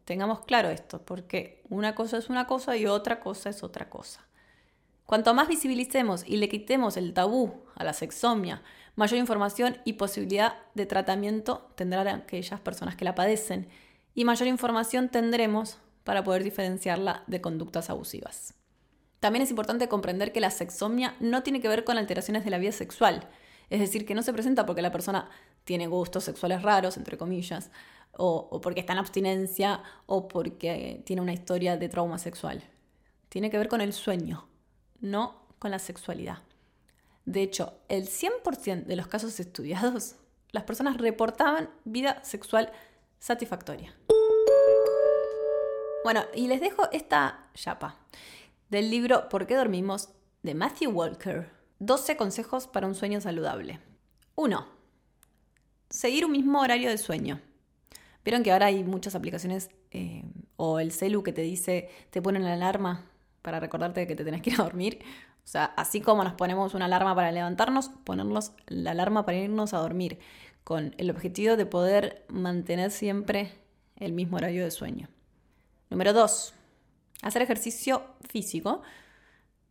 Tengamos 0.04 0.40
claro 0.40 0.68
esto, 0.68 1.00
porque 1.00 1.62
una 1.70 1.94
cosa 1.94 2.18
es 2.18 2.28
una 2.28 2.46
cosa 2.46 2.76
y 2.76 2.84
otra 2.84 3.20
cosa 3.20 3.48
es 3.48 3.62
otra 3.62 3.88
cosa. 3.88 4.26
Cuanto 5.06 5.32
más 5.32 5.48
visibilicemos 5.48 6.22
y 6.26 6.36
le 6.36 6.50
quitemos 6.50 6.98
el 6.98 7.14
tabú 7.14 7.62
a 7.76 7.82
la 7.82 7.94
sexomia, 7.94 8.60
mayor 8.94 9.20
información 9.20 9.78
y 9.86 9.94
posibilidad 9.94 10.58
de 10.74 10.84
tratamiento 10.84 11.70
tendrán 11.76 12.08
aquellas 12.08 12.60
personas 12.60 12.94
que 12.94 13.06
la 13.06 13.14
padecen 13.14 13.68
y 14.18 14.24
mayor 14.24 14.48
información 14.48 15.10
tendremos 15.10 15.78
para 16.02 16.24
poder 16.24 16.42
diferenciarla 16.42 17.22
de 17.28 17.40
conductas 17.40 17.88
abusivas. 17.88 18.52
También 19.20 19.44
es 19.44 19.50
importante 19.50 19.86
comprender 19.86 20.32
que 20.32 20.40
la 20.40 20.50
sexomnia 20.50 21.14
no 21.20 21.44
tiene 21.44 21.60
que 21.60 21.68
ver 21.68 21.84
con 21.84 21.98
alteraciones 21.98 22.44
de 22.44 22.50
la 22.50 22.58
vida 22.58 22.72
sexual, 22.72 23.28
es 23.70 23.78
decir, 23.78 24.04
que 24.04 24.16
no 24.16 24.24
se 24.24 24.32
presenta 24.32 24.66
porque 24.66 24.82
la 24.82 24.90
persona 24.90 25.30
tiene 25.62 25.86
gustos 25.86 26.24
sexuales 26.24 26.62
raros, 26.62 26.96
entre 26.96 27.16
comillas, 27.16 27.70
o, 28.10 28.60
porque 28.60 28.80
está 28.80 28.92
en 28.92 28.98
abstinencia, 28.98 29.84
o 30.06 30.26
porque 30.26 31.00
tiene 31.06 31.22
una 31.22 31.32
historia 31.32 31.76
de 31.76 31.88
trauma 31.88 32.18
sexual. 32.18 32.64
Tiene 33.28 33.50
que 33.50 33.58
ver 33.58 33.68
con 33.68 33.80
el 33.80 33.92
sueño, 33.92 34.48
no 34.98 35.46
con 35.60 35.70
la 35.70 35.78
sexualidad. 35.78 36.38
De 37.24 37.40
hecho, 37.42 37.78
el 37.88 38.08
100% 38.08 38.84
de 38.84 38.96
los 38.96 39.06
casos 39.06 39.38
estudiados, 39.38 40.16
las 40.50 40.64
personas 40.64 40.96
reportaban 40.96 41.70
vida 41.84 42.24
sexual 42.24 42.72
satisfactoria. 43.20 43.94
Bueno, 46.04 46.22
y 46.34 46.46
les 46.46 46.60
dejo 46.60 46.88
esta 46.92 47.48
chapa 47.54 47.96
del 48.70 48.90
libro 48.90 49.28
¿Por 49.28 49.46
qué 49.46 49.56
dormimos? 49.56 50.10
de 50.42 50.54
Matthew 50.54 50.92
Walker. 50.92 51.50
12 51.80 52.16
consejos 52.16 52.68
para 52.68 52.86
un 52.86 52.94
sueño 52.94 53.20
saludable. 53.20 53.80
1. 54.36 54.66
Seguir 55.90 56.24
un 56.24 56.32
mismo 56.32 56.60
horario 56.60 56.88
de 56.88 56.98
sueño. 56.98 57.40
Vieron 58.24 58.44
que 58.44 58.52
ahora 58.52 58.66
hay 58.66 58.84
muchas 58.84 59.16
aplicaciones 59.16 59.70
eh, 59.90 60.22
o 60.56 60.78
el 60.78 60.92
celu 60.92 61.22
que 61.22 61.32
te 61.32 61.42
dice, 61.42 61.90
te 62.10 62.22
ponen 62.22 62.44
la 62.44 62.52
alarma 62.52 63.04
para 63.42 63.58
recordarte 63.58 64.06
que 64.06 64.14
te 64.14 64.24
tenés 64.24 64.42
que 64.42 64.50
ir 64.50 64.60
a 64.60 64.64
dormir. 64.64 65.00
O 65.44 65.48
sea, 65.48 65.64
así 65.76 66.00
como 66.00 66.22
nos 66.22 66.34
ponemos 66.34 66.74
una 66.74 66.84
alarma 66.84 67.14
para 67.14 67.32
levantarnos, 67.32 67.88
ponernos 68.04 68.52
la 68.66 68.92
alarma 68.92 69.26
para 69.26 69.38
irnos 69.38 69.74
a 69.74 69.78
dormir, 69.78 70.20
con 70.62 70.94
el 70.98 71.10
objetivo 71.10 71.56
de 71.56 71.66
poder 71.66 72.24
mantener 72.28 72.90
siempre 72.92 73.52
el 73.96 74.12
mismo 74.12 74.36
horario 74.36 74.62
de 74.62 74.70
sueño. 74.70 75.08
Número 75.90 76.12
2. 76.12 76.54
Hacer 77.22 77.42
ejercicio 77.42 78.02
físico 78.28 78.82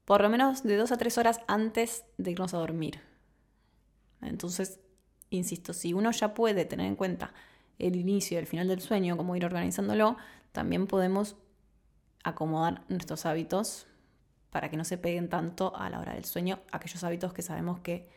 por 0.06 0.22
lo 0.22 0.30
menos 0.30 0.64
de 0.64 0.78
2 0.78 0.92
a 0.94 0.98
3 0.98 1.18
horas 1.18 1.42
antes 1.48 2.06
de 2.18 2.32
irnos 2.32 2.54
a 2.54 2.58
dormir. 2.60 3.02
Entonces, 4.22 4.80
insisto, 5.30 5.74
si 5.74 5.94
uno 5.94 6.12
ya 6.12 6.34
puede 6.34 6.64
tener 6.64 6.88
en 6.88 6.96
cuenta 6.96 7.34
el 7.78 7.98
inicio 7.98 8.38
y 8.38 8.40
el 8.40 8.48
final 8.48 8.70
del 8.70 8.80
sueño, 8.80 9.18
como 9.18 9.36
ir 9.36 9.44
organizándolo, 9.44 10.16
también 10.54 10.88
podemos 10.88 11.36
acomodar 12.24 12.86
nuestros 12.88 13.26
hábitos 13.26 13.86
para 14.50 14.70
que 14.70 14.78
no 14.78 14.86
se 14.86 14.98
peguen 14.98 15.28
tanto 15.28 15.76
a 15.76 15.90
la 15.90 16.00
hora 16.00 16.14
del 16.14 16.24
sueño, 16.24 16.62
aquellos 16.72 17.04
hábitos 17.04 17.34
que 17.34 17.42
sabemos 17.42 17.82
que 17.82 18.10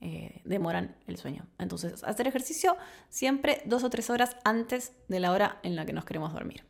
eh, 0.00 0.42
demoran 0.44 0.96
el 1.06 1.16
sueño. 1.18 1.46
Entonces, 1.58 2.02
hacer 2.02 2.26
ejercicio 2.26 2.76
siempre 3.08 3.62
dos 3.64 3.84
o 3.84 3.90
tres 3.90 4.10
horas 4.10 4.36
antes 4.42 4.92
de 5.06 5.20
la 5.20 5.30
hora 5.30 5.60
en 5.62 5.76
la 5.76 5.86
que 5.86 5.92
nos 5.92 6.04
queremos 6.04 6.32
dormir. 6.32 6.64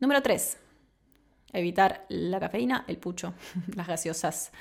Número 0.00 0.22
3. 0.22 0.58
Evitar 1.52 2.04
la 2.08 2.38
cafeína, 2.38 2.84
el 2.86 2.98
pucho, 2.98 3.34
las 3.74 3.88
gaseosas, 3.88 4.52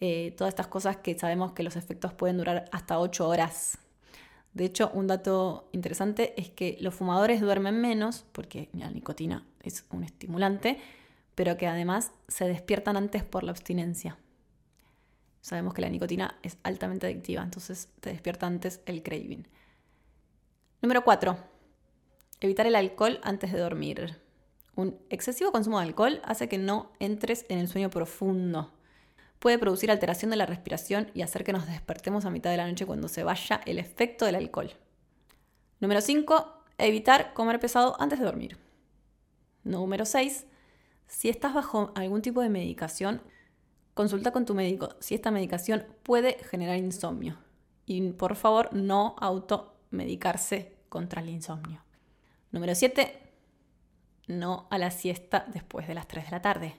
eh, 0.00 0.34
todas 0.36 0.52
estas 0.52 0.68
cosas 0.68 0.96
que 0.98 1.18
sabemos 1.18 1.52
que 1.52 1.62
los 1.62 1.76
efectos 1.76 2.14
pueden 2.14 2.38
durar 2.38 2.64
hasta 2.72 2.98
8 2.98 3.28
horas. 3.28 3.78
De 4.54 4.64
hecho, 4.64 4.90
un 4.94 5.06
dato 5.06 5.68
interesante 5.72 6.40
es 6.40 6.48
que 6.48 6.78
los 6.80 6.94
fumadores 6.94 7.40
duermen 7.40 7.80
menos, 7.80 8.24
porque 8.32 8.70
la 8.72 8.90
nicotina 8.90 9.44
es 9.62 9.84
un 9.90 10.04
estimulante, 10.04 10.78
pero 11.34 11.56
que 11.56 11.66
además 11.66 12.12
se 12.28 12.46
despiertan 12.46 12.96
antes 12.96 13.22
por 13.24 13.44
la 13.44 13.50
abstinencia. 13.50 14.16
Sabemos 15.42 15.74
que 15.74 15.82
la 15.82 15.88
nicotina 15.88 16.38
es 16.42 16.56
altamente 16.62 17.06
adictiva, 17.06 17.42
entonces 17.42 17.88
te 18.00 18.10
despierta 18.10 18.46
antes 18.46 18.80
el 18.86 19.02
craving. 19.02 19.46
Número 20.80 21.04
4. 21.04 21.36
Evitar 22.40 22.66
el 22.66 22.76
alcohol 22.76 23.20
antes 23.22 23.52
de 23.52 23.58
dormir. 23.58 24.27
Un 24.78 24.96
excesivo 25.10 25.50
consumo 25.50 25.80
de 25.80 25.86
alcohol 25.86 26.20
hace 26.22 26.48
que 26.48 26.56
no 26.56 26.92
entres 27.00 27.44
en 27.48 27.58
el 27.58 27.66
sueño 27.66 27.90
profundo. 27.90 28.72
Puede 29.40 29.58
producir 29.58 29.90
alteración 29.90 30.30
de 30.30 30.36
la 30.36 30.46
respiración 30.46 31.10
y 31.14 31.22
hacer 31.22 31.42
que 31.42 31.52
nos 31.52 31.66
despertemos 31.66 32.24
a 32.24 32.30
mitad 32.30 32.52
de 32.52 32.58
la 32.58 32.68
noche 32.68 32.86
cuando 32.86 33.08
se 33.08 33.24
vaya 33.24 33.60
el 33.66 33.80
efecto 33.80 34.24
del 34.24 34.36
alcohol. 34.36 34.70
Número 35.80 36.00
5. 36.00 36.62
Evitar 36.78 37.34
comer 37.34 37.58
pesado 37.58 38.00
antes 38.00 38.20
de 38.20 38.24
dormir. 38.24 38.56
Número 39.64 40.04
6. 40.04 40.46
Si 41.08 41.28
estás 41.28 41.54
bajo 41.54 41.90
algún 41.96 42.22
tipo 42.22 42.40
de 42.40 42.48
medicación, 42.48 43.20
consulta 43.94 44.30
con 44.30 44.44
tu 44.44 44.54
médico 44.54 44.90
si 45.00 45.16
esta 45.16 45.32
medicación 45.32 45.86
puede 46.04 46.38
generar 46.44 46.76
insomnio. 46.76 47.36
Y 47.84 48.12
por 48.12 48.36
favor, 48.36 48.72
no 48.72 49.16
automedicarse 49.18 50.76
contra 50.88 51.20
el 51.20 51.30
insomnio. 51.30 51.82
Número 52.52 52.76
7 52.76 53.27
no 54.28 54.68
a 54.70 54.78
la 54.78 54.90
siesta 54.90 55.46
después 55.52 55.88
de 55.88 55.94
las 55.94 56.06
3 56.06 56.26
de 56.26 56.30
la 56.30 56.42
tarde. 56.42 56.76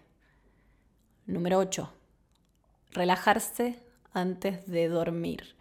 Número 1.25 1.57
8. 1.57 1.91
Relajarse 2.91 3.83
antes 4.13 4.65
de 4.65 4.87
dormir. 4.87 5.55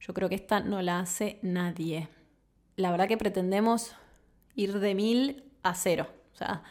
Yo 0.00 0.14
creo 0.14 0.28
que 0.28 0.34
esta 0.34 0.60
no 0.60 0.82
la 0.82 0.98
hace 0.98 1.38
nadie. 1.42 2.08
La 2.76 2.90
verdad 2.90 3.06
que 3.06 3.16
pretendemos 3.16 3.94
ir 4.54 4.78
de 4.80 4.94
mil 4.94 5.44
a 5.62 5.74
cero. 5.74 6.08
O 6.32 6.36
sea, 6.36 6.62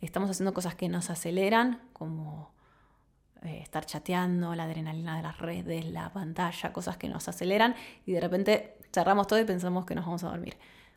estamos 0.00 0.30
haciendo 0.30 0.54
cosas 0.54 0.74
que 0.74 0.88
nos 0.88 1.10
aceleran, 1.10 1.82
como 1.92 2.52
eh, 3.42 3.60
estar 3.60 3.84
chateando, 3.84 4.54
la 4.54 4.64
adrenalina 4.64 5.16
de 5.16 5.22
las 5.22 5.38
redes, 5.38 5.84
la 5.86 6.12
pantalla, 6.12 6.72
cosas 6.72 6.96
que 6.96 7.08
nos 7.08 7.28
aceleran 7.28 7.74
y 8.06 8.12
de 8.12 8.20
repente 8.20 8.78
cerramos 8.92 9.26
todo 9.26 9.40
y 9.40 9.44
pensamos 9.44 9.84
que 9.84 9.94
nos 9.94 10.04
vamos 10.04 10.24
a 10.24 10.28
dormir. 10.28 10.56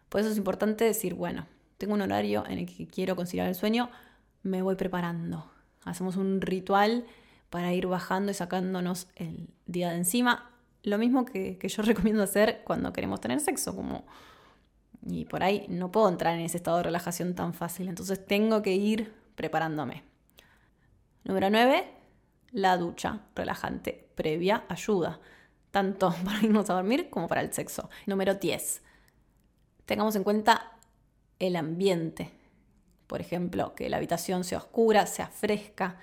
Por 0.09 0.21
eso 0.21 0.29
es 0.29 0.37
importante 0.37 0.85
decir, 0.85 1.15
bueno, 1.15 1.47
tengo 1.77 1.93
un 1.93 2.01
horario 2.01 2.43
en 2.47 2.59
el 2.59 2.65
que 2.65 2.87
quiero 2.87 3.15
conciliar 3.15 3.47
el 3.47 3.55
sueño, 3.55 3.89
me 4.43 4.61
voy 4.61 4.75
preparando. 4.75 5.51
Hacemos 5.83 6.15
un 6.15 6.41
ritual 6.41 7.05
para 7.49 7.73
ir 7.73 7.87
bajando 7.87 8.31
y 8.31 8.35
sacándonos 8.35 9.07
el 9.15 9.49
día 9.65 9.89
de 9.89 9.97
encima. 9.97 10.51
Lo 10.83 10.97
mismo 10.97 11.25
que, 11.25 11.57
que 11.57 11.67
yo 11.67 11.81
recomiendo 11.83 12.23
hacer 12.23 12.61
cuando 12.63 12.93
queremos 12.93 13.21
tener 13.21 13.39
sexo, 13.39 13.75
como 13.75 14.05
y 15.05 15.25
por 15.25 15.43
ahí 15.43 15.65
no 15.69 15.91
puedo 15.91 16.09
entrar 16.09 16.35
en 16.35 16.41
ese 16.41 16.57
estado 16.57 16.77
de 16.77 16.83
relajación 16.83 17.35
tan 17.35 17.53
fácil, 17.53 17.87
entonces 17.87 18.25
tengo 18.25 18.61
que 18.61 18.73
ir 18.73 19.13
preparándome. 19.35 20.03
Número 21.23 21.49
9, 21.49 21.87
la 22.51 22.77
ducha 22.77 23.21
relajante 23.35 24.09
previa 24.15 24.63
ayuda, 24.67 25.19
tanto 25.71 26.13
para 26.25 26.41
irnos 26.41 26.69
a 26.69 26.73
dormir 26.73 27.09
como 27.09 27.27
para 27.27 27.41
el 27.41 27.53
sexo. 27.53 27.89
Número 28.07 28.35
10, 28.35 28.81
tengamos 29.85 30.15
en 30.15 30.23
cuenta 30.23 30.74
el 31.39 31.55
ambiente. 31.55 32.31
Por 33.07 33.21
ejemplo, 33.21 33.75
que 33.75 33.89
la 33.89 33.97
habitación 33.97 34.43
sea 34.43 34.57
oscura, 34.59 35.05
sea 35.05 35.27
fresca 35.27 35.97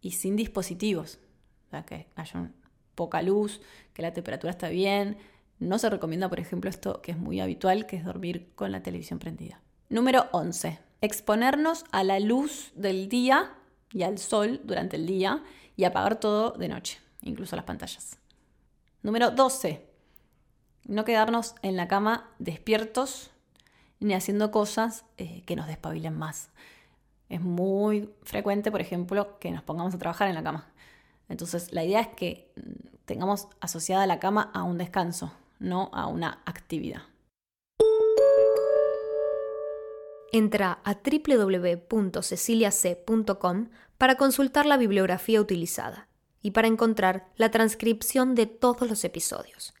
y 0.00 0.12
sin 0.12 0.36
dispositivos. 0.36 1.18
O 1.66 1.70
sea, 1.70 1.84
que 1.84 2.06
haya 2.14 2.50
poca 2.94 3.22
luz, 3.22 3.60
que 3.92 4.02
la 4.02 4.12
temperatura 4.12 4.52
esté 4.52 4.70
bien, 4.70 5.18
no 5.58 5.78
se 5.78 5.90
recomienda, 5.90 6.28
por 6.28 6.40
ejemplo, 6.40 6.68
esto 6.68 7.00
que 7.00 7.12
es 7.12 7.18
muy 7.18 7.40
habitual, 7.40 7.86
que 7.86 7.96
es 7.96 8.04
dormir 8.04 8.52
con 8.54 8.72
la 8.72 8.82
televisión 8.82 9.18
prendida. 9.18 9.60
Número 9.88 10.26
11. 10.32 10.78
Exponernos 11.00 11.84
a 11.92 12.04
la 12.04 12.20
luz 12.20 12.72
del 12.74 13.08
día 13.08 13.54
y 13.92 14.02
al 14.02 14.18
sol 14.18 14.60
durante 14.64 14.96
el 14.96 15.06
día 15.06 15.42
y 15.76 15.84
apagar 15.84 16.20
todo 16.20 16.52
de 16.52 16.68
noche, 16.68 16.98
incluso 17.22 17.56
las 17.56 17.64
pantallas. 17.64 18.18
Número 19.02 19.30
12. 19.30 19.86
No 20.84 21.04
quedarnos 21.04 21.54
en 21.62 21.76
la 21.76 21.88
cama 21.88 22.30
despiertos 22.38 23.30
ni 24.00 24.14
haciendo 24.14 24.50
cosas 24.50 25.04
eh, 25.16 25.42
que 25.46 25.56
nos 25.56 25.66
despabilen 25.66 26.16
más. 26.16 26.50
Es 27.28 27.40
muy 27.40 28.08
frecuente, 28.22 28.70
por 28.70 28.80
ejemplo, 28.80 29.36
que 29.38 29.50
nos 29.50 29.62
pongamos 29.62 29.94
a 29.94 29.98
trabajar 29.98 30.28
en 30.28 30.34
la 30.34 30.42
cama. 30.42 30.66
Entonces, 31.28 31.70
la 31.72 31.84
idea 31.84 32.00
es 32.00 32.08
que 32.08 32.50
mm, 32.56 32.60
tengamos 33.04 33.48
asociada 33.60 34.06
la 34.06 34.18
cama 34.20 34.50
a 34.54 34.62
un 34.62 34.78
descanso, 34.78 35.32
no 35.58 35.90
a 35.92 36.06
una 36.06 36.40
actividad. 36.46 37.02
Entra 40.32 40.78
a 40.84 40.94
www.ceciliac.com 40.94 43.68
para 43.96 44.16
consultar 44.16 44.66
la 44.66 44.76
bibliografía 44.76 45.40
utilizada 45.40 46.08
y 46.42 46.50
para 46.50 46.66
encontrar 46.68 47.28
la 47.36 47.50
transcripción 47.50 48.34
de 48.34 48.44
todos 48.46 48.86
los 48.88 49.02
episodios. 49.04 49.72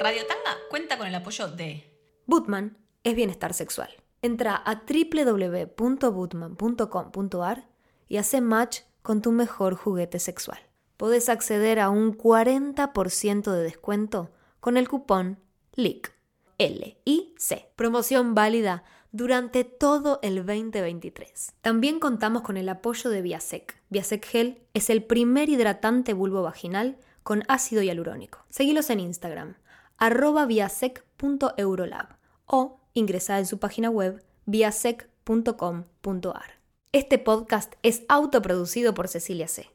Radio 0.00 0.26
Tanga. 0.26 0.58
Cuenta 0.68 0.98
con 0.98 1.06
el 1.06 1.14
apoyo 1.14 1.46
de 1.48 1.96
Bootman 2.26 2.76
es 3.04 3.14
bienestar 3.14 3.54
sexual. 3.54 3.90
Entra 4.22 4.56
a 4.56 4.82
www.bootman.com.ar 4.84 7.68
y 8.08 8.16
hace 8.16 8.40
match 8.40 8.80
con 9.02 9.22
tu 9.22 9.30
mejor 9.30 9.76
juguete 9.76 10.18
sexual 10.18 10.58
podés 11.00 11.30
acceder 11.30 11.80
a 11.80 11.88
un 11.88 12.14
40% 12.14 13.50
de 13.50 13.62
descuento 13.62 14.30
con 14.60 14.76
el 14.76 14.86
cupón 14.86 15.38
LIC. 15.74 16.12
L-I-C. 16.58 17.72
Promoción 17.74 18.34
válida 18.34 18.84
durante 19.10 19.64
todo 19.64 20.18
el 20.22 20.44
2023. 20.44 21.54
También 21.62 22.00
contamos 22.00 22.42
con 22.42 22.58
el 22.58 22.68
apoyo 22.68 23.08
de 23.08 23.22
Viasec. 23.22 23.80
Viasec 23.88 24.26
Gel 24.26 24.62
es 24.74 24.90
el 24.90 25.02
primer 25.02 25.48
hidratante 25.48 26.12
vulvo 26.12 26.42
vaginal 26.42 26.98
con 27.22 27.44
ácido 27.48 27.80
hialurónico. 27.80 28.44
Seguilos 28.50 28.90
en 28.90 29.00
Instagram, 29.00 29.56
arroba 30.00 30.46
viasec.eurolab 30.46 32.16
o 32.46 32.80
ingresá 32.94 33.38
en 33.38 33.46
su 33.46 33.58
página 33.58 33.90
web 33.90 34.24
viasec.com.ar. 34.46 36.60
Este 36.92 37.18
podcast 37.18 37.74
es 37.84 38.02
autoproducido 38.08 38.94
por 38.94 39.06
Cecilia 39.06 39.46
C. 39.46 39.70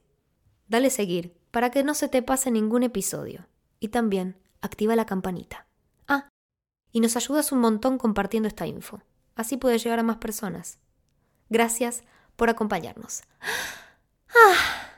Dale 0.67 0.89
seguir 0.89 1.37
para 1.51 1.71
que 1.71 1.83
no 1.83 1.93
se 1.93 2.09
te 2.09 2.21
pase 2.21 2.51
ningún 2.51 2.83
episodio. 2.83 3.47
Y 3.79 3.89
también 3.89 4.37
activa 4.61 4.95
la 4.95 5.05
campanita. 5.05 5.67
Ah, 6.07 6.27
y 6.91 6.99
nos 6.99 7.15
ayudas 7.15 7.51
un 7.51 7.59
montón 7.59 7.97
compartiendo 7.97 8.47
esta 8.47 8.67
info. 8.67 9.01
Así 9.35 9.57
puede 9.57 9.77
llegar 9.77 9.99
a 9.99 10.03
más 10.03 10.17
personas. 10.17 10.79
Gracias 11.49 12.03
por 12.35 12.49
acompañarnos. 12.49 13.21
Ah. 14.29 14.91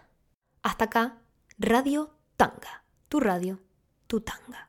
Hasta 0.64 0.86
acá, 0.86 1.18
Radio 1.60 2.16
Tanga. 2.38 2.84
Tu 3.10 3.20
radio, 3.20 3.60
tu 4.08 4.22
tanga. 4.22 4.67